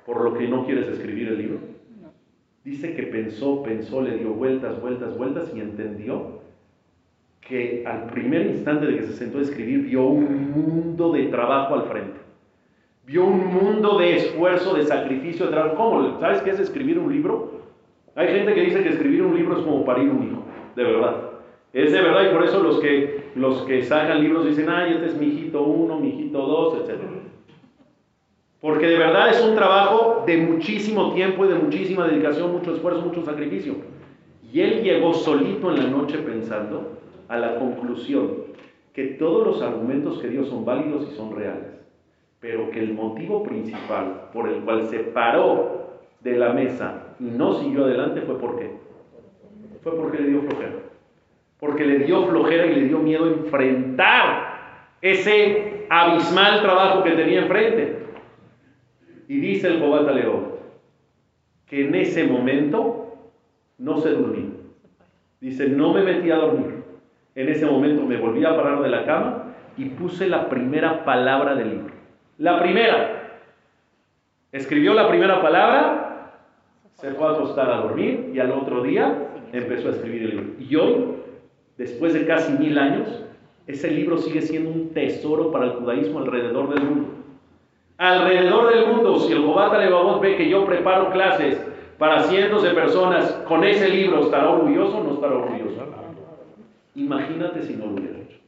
por 0.04 0.24
lo 0.24 0.34
que 0.36 0.48
no 0.48 0.66
quieres 0.66 0.88
escribir 0.88 1.28
el 1.28 1.38
libro. 1.38 1.58
Dice 2.64 2.92
que 2.96 3.04
pensó, 3.04 3.62
pensó, 3.62 4.02
le 4.02 4.18
dio 4.18 4.30
vueltas, 4.30 4.80
vueltas, 4.80 5.16
vueltas 5.16 5.52
y 5.54 5.60
entendió 5.60 6.40
que 7.42 7.84
al 7.86 8.06
primer 8.08 8.44
instante 8.48 8.86
de 8.86 8.96
que 8.96 9.02
se 9.04 9.12
sentó 9.12 9.38
a 9.38 9.42
escribir 9.42 9.82
vio 9.82 10.04
un 10.04 10.50
mundo 10.50 11.12
de 11.12 11.26
trabajo 11.26 11.74
al 11.74 11.84
frente. 11.84 12.18
Vio 13.06 13.24
un 13.24 13.54
mundo 13.54 13.98
de 13.98 14.16
esfuerzo, 14.16 14.74
de 14.74 14.82
sacrificio, 14.82 15.46
de 15.46 15.52
trabajo. 15.52 15.76
¿Cómo? 15.76 16.18
¿Sabes 16.18 16.42
qué 16.42 16.50
es 16.50 16.58
escribir 16.58 16.98
un 16.98 17.12
libro? 17.12 17.52
Hay 18.16 18.26
gente 18.26 18.52
que 18.52 18.62
dice 18.62 18.82
que 18.82 18.88
escribir 18.88 19.22
un 19.22 19.36
libro 19.36 19.58
es 19.60 19.64
como 19.64 19.84
parir 19.84 20.10
un 20.10 20.24
hijo, 20.24 20.42
de 20.74 20.82
verdad. 20.82 21.30
Es 21.72 21.92
de 21.92 22.02
verdad 22.02 22.28
y 22.28 22.34
por 22.34 22.42
eso 22.42 22.60
los 22.60 22.80
que 22.80 23.21
los 23.34 23.62
que 23.62 23.82
sacan 23.82 24.22
libros 24.22 24.46
dicen, 24.46 24.68
ay, 24.68 24.94
este 24.94 25.06
es 25.06 25.16
mi 25.16 25.26
hijito 25.26 25.62
1, 25.62 25.98
mi 25.98 26.08
hijito 26.08 26.38
2, 26.38 26.78
etc. 26.80 27.00
Porque 28.60 28.86
de 28.86 28.98
verdad 28.98 29.30
es 29.30 29.42
un 29.42 29.54
trabajo 29.54 30.22
de 30.26 30.36
muchísimo 30.36 31.12
tiempo 31.14 31.44
y 31.44 31.48
de 31.48 31.56
muchísima 31.56 32.06
dedicación, 32.06 32.52
mucho 32.52 32.74
esfuerzo, 32.74 33.02
mucho 33.02 33.24
sacrificio. 33.24 33.74
Y 34.52 34.60
él 34.60 34.82
llegó 34.82 35.14
solito 35.14 35.70
en 35.70 35.82
la 35.82 35.90
noche 35.90 36.18
pensando 36.18 36.98
a 37.28 37.38
la 37.38 37.58
conclusión 37.58 38.52
que 38.92 39.04
todos 39.04 39.46
los 39.46 39.62
argumentos 39.62 40.20
que 40.20 40.28
dio 40.28 40.44
son 40.44 40.64
válidos 40.64 41.08
y 41.10 41.16
son 41.16 41.34
reales, 41.34 41.72
pero 42.38 42.70
que 42.70 42.80
el 42.80 42.92
motivo 42.92 43.42
principal 43.42 44.28
por 44.32 44.48
el 44.48 44.62
cual 44.62 44.86
se 44.88 44.98
paró 44.98 46.00
de 46.20 46.36
la 46.36 46.52
mesa 46.52 47.14
y 47.18 47.24
no 47.24 47.54
siguió 47.54 47.84
adelante 47.84 48.20
fue 48.20 48.38
por 48.38 48.58
qué. 48.58 48.70
Fue 49.82 49.96
porque 49.96 50.18
le 50.18 50.28
dio 50.28 50.42
flojera. 50.42 50.91
Porque 51.62 51.86
le 51.86 52.00
dio 52.00 52.26
flojera 52.26 52.66
y 52.66 52.74
le 52.74 52.88
dio 52.88 52.98
miedo 52.98 53.28
enfrentar 53.28 54.96
ese 55.00 55.86
abismal 55.88 56.60
trabajo 56.60 57.04
que 57.04 57.12
tenía 57.12 57.42
enfrente. 57.42 57.98
Y 59.28 59.38
dice 59.38 59.68
el 59.68 59.78
Jobata 59.78 60.10
León 60.10 60.56
que 61.66 61.86
en 61.86 61.94
ese 61.94 62.24
momento 62.24 63.14
no 63.78 63.98
se 63.98 64.10
durmió. 64.10 64.46
Dice, 65.40 65.68
no 65.68 65.92
me 65.92 66.02
metí 66.02 66.32
a 66.32 66.36
dormir. 66.36 66.82
En 67.36 67.48
ese 67.48 67.64
momento 67.64 68.02
me 68.02 68.16
volví 68.16 68.44
a 68.44 68.56
parar 68.56 68.82
de 68.82 68.88
la 68.88 69.04
cama 69.04 69.54
y 69.76 69.84
puse 69.90 70.26
la 70.26 70.48
primera 70.48 71.04
palabra 71.04 71.54
del 71.54 71.70
libro. 71.70 71.94
La 72.38 72.60
primera. 72.60 73.38
Escribió 74.50 74.94
la 74.94 75.08
primera 75.08 75.40
palabra, 75.40 76.32
se 76.94 77.12
fue 77.12 77.28
a 77.28 77.30
acostar 77.30 77.70
a 77.70 77.76
dormir 77.76 78.32
y 78.34 78.40
al 78.40 78.50
otro 78.50 78.82
día 78.82 79.28
empezó 79.52 79.90
a 79.90 79.92
escribir 79.92 80.24
el 80.24 80.30
libro. 80.30 80.46
Y 80.58 80.74
hoy, 80.74 81.21
después 81.78 82.14
de 82.14 82.26
casi 82.26 82.52
mil 82.52 82.78
años, 82.78 83.08
ese 83.66 83.90
libro 83.90 84.18
sigue 84.18 84.42
siendo 84.42 84.70
un 84.70 84.90
tesoro 84.90 85.50
para 85.50 85.66
el 85.66 85.72
judaísmo 85.72 86.18
alrededor 86.18 86.74
del 86.74 86.84
mundo 86.84 87.22
alrededor 88.02 88.74
del 88.74 88.86
mundo, 88.88 89.20
si 89.20 89.32
el 89.32 89.44
Jobata 89.44 89.78
Levavot 89.78 90.20
ve 90.20 90.36
que 90.36 90.48
yo 90.48 90.64
preparo 90.66 91.10
clases 91.12 91.56
para 91.98 92.24
cientos 92.24 92.64
de 92.64 92.70
personas 92.70 93.30
con 93.46 93.62
ese 93.62 93.88
libro, 93.88 94.22
¿estará 94.22 94.50
orgulloso 94.50 94.98
o 94.98 95.04
no 95.04 95.14
estará 95.14 95.36
orgulloso? 95.36 95.86
Imagínate 96.96 97.62
si 97.62 97.74
no 97.74 97.86
lo 97.86 97.92
hubiera 97.92 98.18
hecho. 98.18 98.38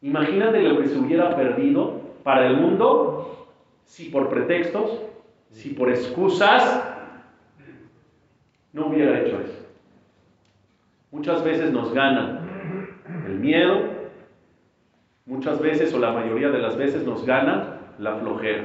Imagínate 0.00 0.62
lo 0.62 0.80
que 0.80 0.86
se 0.86 0.96
hubiera 0.96 1.34
perdido 1.34 2.00
para 2.22 2.46
el 2.46 2.58
mundo 2.58 3.48
si 3.84 4.10
por 4.10 4.28
pretextos, 4.28 5.00
si 5.50 5.70
por 5.70 5.90
excusas, 5.90 6.84
no 8.72 8.86
hubiera 8.86 9.20
hecho 9.22 9.40
eso. 9.40 9.57
Muchas 11.10 11.42
veces 11.44 11.72
nos 11.72 11.92
gana 11.92 12.40
el 13.26 13.38
miedo, 13.38 13.80
muchas 15.26 15.60
veces 15.60 15.92
o 15.94 15.98
la 15.98 16.12
mayoría 16.12 16.50
de 16.50 16.58
las 16.58 16.76
veces 16.76 17.04
nos 17.04 17.24
gana 17.24 17.78
la 17.98 18.16
flojera. 18.16 18.64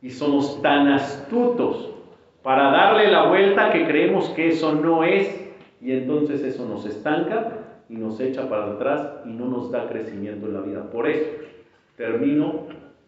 Y 0.00 0.10
somos 0.10 0.62
tan 0.62 0.88
astutos 0.88 1.94
para 2.42 2.70
darle 2.70 3.10
la 3.10 3.28
vuelta 3.28 3.70
que 3.70 3.86
creemos 3.86 4.30
que 4.30 4.48
eso 4.48 4.74
no 4.74 5.04
es 5.04 5.48
y 5.80 5.92
entonces 5.92 6.42
eso 6.42 6.66
nos 6.66 6.86
estanca 6.86 7.58
y 7.88 7.96
nos 7.96 8.20
echa 8.20 8.48
para 8.48 8.72
atrás 8.72 9.20
y 9.24 9.28
no 9.30 9.46
nos 9.46 9.70
da 9.70 9.88
crecimiento 9.88 10.46
en 10.46 10.54
la 10.54 10.60
vida. 10.60 10.90
Por 10.90 11.08
eso 11.08 11.28
termino 11.96 12.66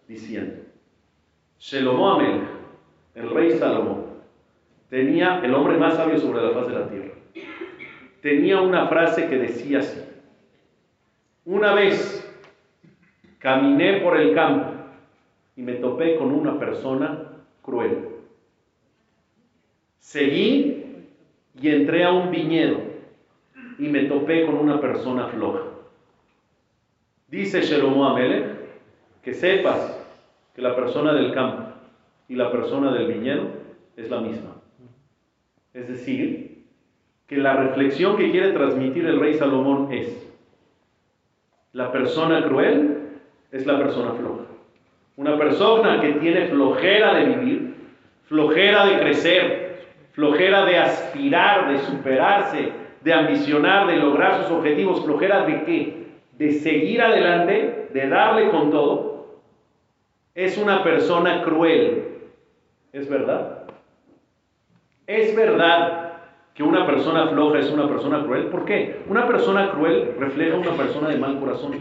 diciendo, 0.09 0.63
Shelomo 1.59 2.21
el 3.15 3.31
rey 3.31 3.53
Salomón, 3.53 4.07
tenía 4.89 5.41
el 5.45 5.55
hombre 5.55 5.77
más 5.77 5.95
sabio 5.95 6.19
sobre 6.19 6.43
la 6.43 6.51
faz 6.51 6.69
de 6.69 6.75
la 6.75 6.89
tierra, 6.89 7.15
tenía 8.21 8.61
una 8.61 8.87
frase 8.89 9.29
que 9.29 9.39
decía 9.39 9.81
así, 9.81 10.01
una 11.45 11.75
vez 11.75 12.27
caminé 13.39 14.01
por 14.01 14.17
el 14.19 14.35
campo 14.35 14.73
y 15.57 15.63
me 15.63 15.75
topé 15.75 16.17
con 16.17 16.33
una 16.33 16.59
persona 16.59 17.33
cruel. 17.63 18.09
Seguí 19.99 20.85
y 21.61 21.69
entré 21.69 22.05
a 22.05 22.13
un 22.13 22.31
viñedo 22.31 22.79
y 23.79 23.89
me 23.89 24.05
topé 24.05 24.47
con 24.47 24.57
una 24.57 24.81
persona 24.81 25.27
floja. 25.29 25.63
Dice 27.29 27.63
Shelomo 27.63 28.07
Amelech 28.07 28.61
que 29.23 29.35
sepas 29.35 29.99
que 30.55 30.63
la 30.63 30.75
persona 30.75 31.13
del 31.13 31.33
campo 31.33 31.65
y 32.29 32.35
la 32.35 32.51
persona 32.51 32.93
del 32.93 33.07
viñedo 33.07 33.49
es 33.97 34.11
la 34.11 34.21
misma. 34.21 34.57
Es 35.73 35.89
decir, 35.89 36.50
que 37.31 37.37
la 37.37 37.55
reflexión 37.55 38.17
que 38.17 38.33
quiere 38.33 38.51
transmitir 38.51 39.07
el 39.07 39.21
rey 39.21 39.35
Salomón 39.35 39.93
es, 39.93 40.29
la 41.73 41.93
persona 41.93 42.43
cruel 42.43 43.21
es 43.53 43.65
la 43.67 43.79
persona 43.79 44.15
floja. 44.15 44.43
Una 45.17 45.39
persona 45.39 46.01
que 46.01 46.15
tiene 46.15 46.49
flojera 46.49 47.15
de 47.15 47.25
vivir, 47.27 47.75
flojera 48.25 48.85
de 48.87 48.99
crecer, 48.99 49.85
flojera 50.11 50.65
de 50.65 50.79
aspirar, 50.79 51.71
de 51.71 51.79
superarse, 51.79 52.73
de 53.01 53.13
ambicionar, 53.13 53.87
de 53.87 53.99
lograr 53.99 54.43
sus 54.43 54.51
objetivos, 54.51 55.05
flojera 55.05 55.45
de 55.45 55.63
qué? 55.63 56.07
De 56.37 56.51
seguir 56.55 57.01
adelante, 57.01 57.91
de 57.95 58.09
darle 58.09 58.51
con 58.51 58.73
todo, 58.73 59.37
es 60.35 60.59
una 60.59 60.83
persona 60.83 61.45
cruel. 61.45 62.09
¿Es 62.93 63.09
verdad? 63.09 63.67
Es 65.07 65.37
verdad 65.37 66.10
que 66.61 66.65
una 66.65 66.85
persona 66.85 67.27
floja 67.29 67.59
es 67.59 67.71
una 67.71 67.89
persona 67.89 68.23
cruel. 68.23 68.49
¿Por 68.49 68.67
qué? 68.67 69.01
Una 69.09 69.27
persona 69.27 69.71
cruel 69.71 70.15
refleja 70.19 70.59
una 70.59 70.73
persona 70.73 71.09
de 71.09 71.17
mal 71.17 71.41
corazón. 71.41 71.73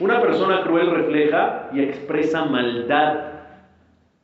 Una 0.00 0.20
persona 0.20 0.64
cruel 0.64 0.90
refleja 0.90 1.70
y 1.72 1.80
expresa 1.82 2.46
maldad. 2.46 3.26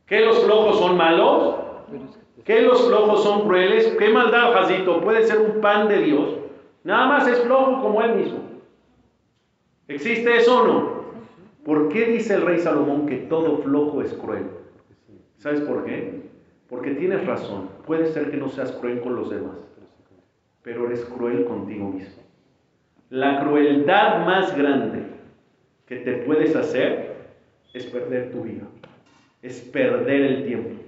¿Que 0.06 0.22
los 0.22 0.42
flojos 0.42 0.80
son 0.80 0.96
malos? 0.96 1.54
¿Que 2.44 2.62
los 2.62 2.88
flojos 2.88 3.22
son 3.22 3.46
crueles? 3.46 3.94
¿Qué 4.00 4.08
maldad, 4.08 4.52
Jacito? 4.52 5.00
Puede 5.00 5.22
ser 5.22 5.38
un 5.38 5.60
pan 5.60 5.86
de 5.86 5.98
Dios. 5.98 6.36
Nada 6.82 7.06
más 7.06 7.28
es 7.28 7.38
flojo 7.42 7.82
como 7.82 8.02
él 8.02 8.16
mismo. 8.16 8.40
¿Existe 9.86 10.38
eso 10.38 10.60
o 10.60 10.66
no? 10.66 11.00
¿Por 11.64 11.88
qué 11.90 12.06
dice 12.06 12.34
el 12.34 12.42
rey 12.42 12.58
Salomón 12.58 13.06
que 13.06 13.18
todo 13.18 13.58
flojo 13.58 14.02
es 14.02 14.12
cruel? 14.12 14.50
¿Sabes 15.36 15.60
por 15.60 15.84
qué? 15.84 16.20
Porque 16.68 16.90
tienes 16.96 17.24
razón. 17.24 17.68
Puede 17.90 18.06
ser 18.06 18.30
que 18.30 18.36
no 18.36 18.48
seas 18.48 18.70
cruel 18.70 19.00
con 19.00 19.16
los 19.16 19.30
demás, 19.30 19.56
pero 20.62 20.86
eres 20.86 21.04
cruel 21.06 21.44
contigo 21.44 21.88
mismo. 21.88 22.22
La 23.08 23.40
crueldad 23.40 24.24
más 24.24 24.56
grande 24.56 25.02
que 25.88 25.96
te 25.96 26.12
puedes 26.18 26.54
hacer 26.54 27.16
es 27.74 27.86
perder 27.86 28.30
tu 28.30 28.42
vida, 28.42 28.62
es 29.42 29.58
perder 29.72 30.20
el 30.20 30.44
tiempo, 30.44 30.80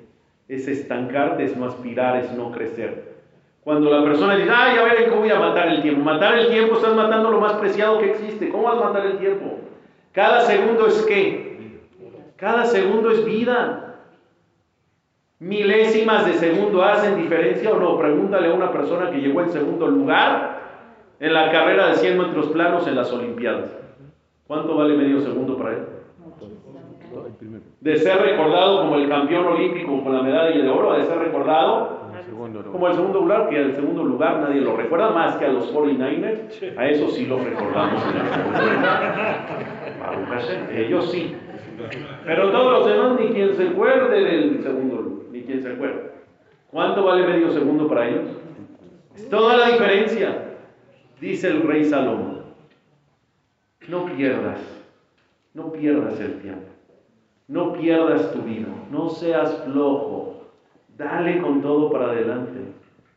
es 0.47 0.69
estancarte, 0.69 1.43
es 1.43 1.57
no 1.57 1.67
aspirar, 1.67 2.19
es 2.19 2.33
no 2.35 2.53
crecer. 2.53 3.17
Cuando 3.65 3.91
la 3.91 4.05
persona 4.05 4.37
dice, 4.37 4.53
ay, 4.55 4.79
a 4.79 4.85
ver, 4.85 5.09
¿cómo 5.09 5.23
voy 5.23 5.31
a 5.31 5.41
matar 5.41 5.71
el 5.71 5.83
tiempo? 5.83 6.05
Matar 6.05 6.39
el 6.39 6.51
tiempo, 6.51 6.77
estás 6.77 6.95
matando 6.95 7.33
lo 7.33 7.41
más 7.41 7.55
preciado 7.55 7.99
que 7.99 8.13
existe. 8.13 8.49
¿Cómo 8.49 8.63
vas 8.63 8.81
a 8.81 8.93
matar 8.93 9.07
el 9.07 9.19
tiempo? 9.19 9.59
Cada 10.13 10.43
segundo 10.43 10.87
es 10.87 11.03
qué? 11.03 11.81
Cada 12.37 12.65
segundo 12.65 13.11
es 13.11 13.25
vida. 13.25 13.92
Milésimas 15.43 16.25
de 16.25 16.35
segundo 16.35 16.85
hacen 16.85 17.17
diferencia 17.17 17.73
o 17.73 17.81
no. 17.81 17.99
Pregúntale 17.99 18.49
a 18.49 18.55
una 18.55 18.71
persona 18.71 19.11
que 19.11 19.19
llegó 19.19 19.41
en 19.41 19.51
segundo 19.51 19.89
lugar 19.89 20.61
en 21.19 21.35
la 21.35 21.51
carrera 21.51 21.89
de 21.89 21.95
100 21.95 22.17
metros 22.17 22.47
planos 22.51 22.87
en 22.87 22.95
las 22.95 23.13
Olimpiadas. 23.13 23.77
¿Cuánto 24.47 24.77
vale 24.77 24.97
medio 24.97 25.21
segundo 25.21 25.57
para 25.57 25.73
él? 25.73 25.79
De 27.81 27.97
ser 27.97 28.23
recordado 28.23 28.83
como 28.83 28.95
el 28.95 29.09
campeón 29.09 29.47
olímpico 29.47 30.05
con 30.05 30.15
la 30.15 30.23
medalla 30.23 30.63
de 30.63 30.71
oro, 30.71 30.93
de 30.93 31.05
ser 31.07 31.19
recordado 31.19 32.03
como 32.71 32.87
el 32.87 32.95
segundo 32.95 33.21
lugar, 33.21 33.49
que 33.49 33.57
el 33.57 33.75
segundo 33.75 34.05
lugar 34.05 34.39
nadie 34.39 34.61
lo 34.61 34.77
recuerda 34.77 35.11
más 35.11 35.35
que 35.37 35.47
a 35.47 35.49
los 35.49 35.75
49ers, 35.75 36.79
a 36.79 36.89
eso 36.89 37.09
sí 37.09 37.27
los 37.27 37.43
recordamos. 37.43 38.01
Ellos 40.73 41.11
sí. 41.11 41.35
Pero 42.25 42.51
todos 42.53 42.73
los 42.73 42.87
demás 42.87 43.21
ni 43.21 43.29
quien 43.31 43.55
se 43.55 43.69
acuerde 43.69 44.23
del 44.23 44.63
segundo, 44.63 45.12
ni 45.43 45.47
quien 45.47 45.63
se 45.63 45.73
acuerde. 45.73 46.11
¿Cuánto 46.71 47.05
vale 47.05 47.27
medio 47.27 47.51
segundo 47.51 47.89
para 47.89 48.09
ellos? 48.09 48.25
Es 49.15 49.29
toda 49.29 49.57
la 49.57 49.69
diferencia, 49.69 50.55
dice 51.21 51.49
el 51.49 51.63
rey 51.63 51.85
Salomón. 51.85 52.43
No 53.89 54.07
pierdas, 54.07 54.61
no 55.55 55.73
pierdas 55.73 56.19
el 56.21 56.41
tiempo, 56.41 56.69
no 57.49 57.73
pierdas 57.73 58.33
tu 58.33 58.43
vida, 58.43 58.69
no 58.91 59.11
seas 59.11 59.63
flojo, 59.65 60.45
dale 60.97 61.41
con 61.43 61.61
todo 61.61 61.91
para 61.91 62.07
adelante, 62.07 62.61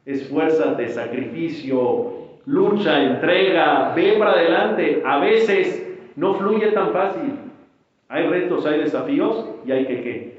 esfuérzate, 0.06 0.90
sacrificio, 0.90 2.14
lucha, 2.46 3.04
entrega, 3.04 3.94
ve 3.96 4.16
para 4.18 4.32
adelante. 4.32 5.04
A 5.06 5.20
veces 5.20 5.88
no 6.16 6.34
fluye 6.34 6.72
tan 6.72 6.92
fácil. 6.92 7.40
Hay 8.10 8.28
retos, 8.28 8.66
hay 8.66 8.80
desafíos 8.80 9.46
y 9.66 9.72
hay 9.72 9.86
que 9.86 10.02
qué? 10.02 10.35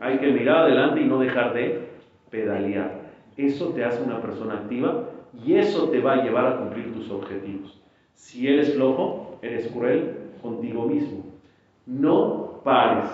Hay 0.00 0.18
que 0.18 0.30
mirar 0.32 0.64
adelante 0.64 1.00
y 1.00 1.04
no 1.04 1.18
dejar 1.18 1.54
de 1.54 1.88
pedalear. 2.30 3.02
Eso 3.36 3.70
te 3.70 3.84
hace 3.84 4.02
una 4.02 4.20
persona 4.20 4.54
activa 4.54 5.08
y 5.44 5.54
eso 5.54 5.88
te 5.90 6.00
va 6.00 6.14
a 6.14 6.22
llevar 6.22 6.46
a 6.46 6.56
cumplir 6.58 6.92
tus 6.92 7.10
objetivos. 7.10 7.80
Si 8.14 8.48
eres 8.48 8.74
flojo, 8.74 9.38
eres 9.42 9.68
cruel 9.68 10.16
contigo 10.40 10.86
mismo. 10.86 11.24
No 11.86 12.60
pares. 12.64 13.10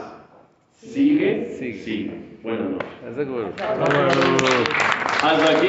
Sigue, 0.72 1.46
sigue. 1.58 1.78
sigue. 1.78 2.30
Buenas 2.42 2.70
noches. 2.70 2.88
Hasta 5.22 5.58
aquí, 5.58 5.68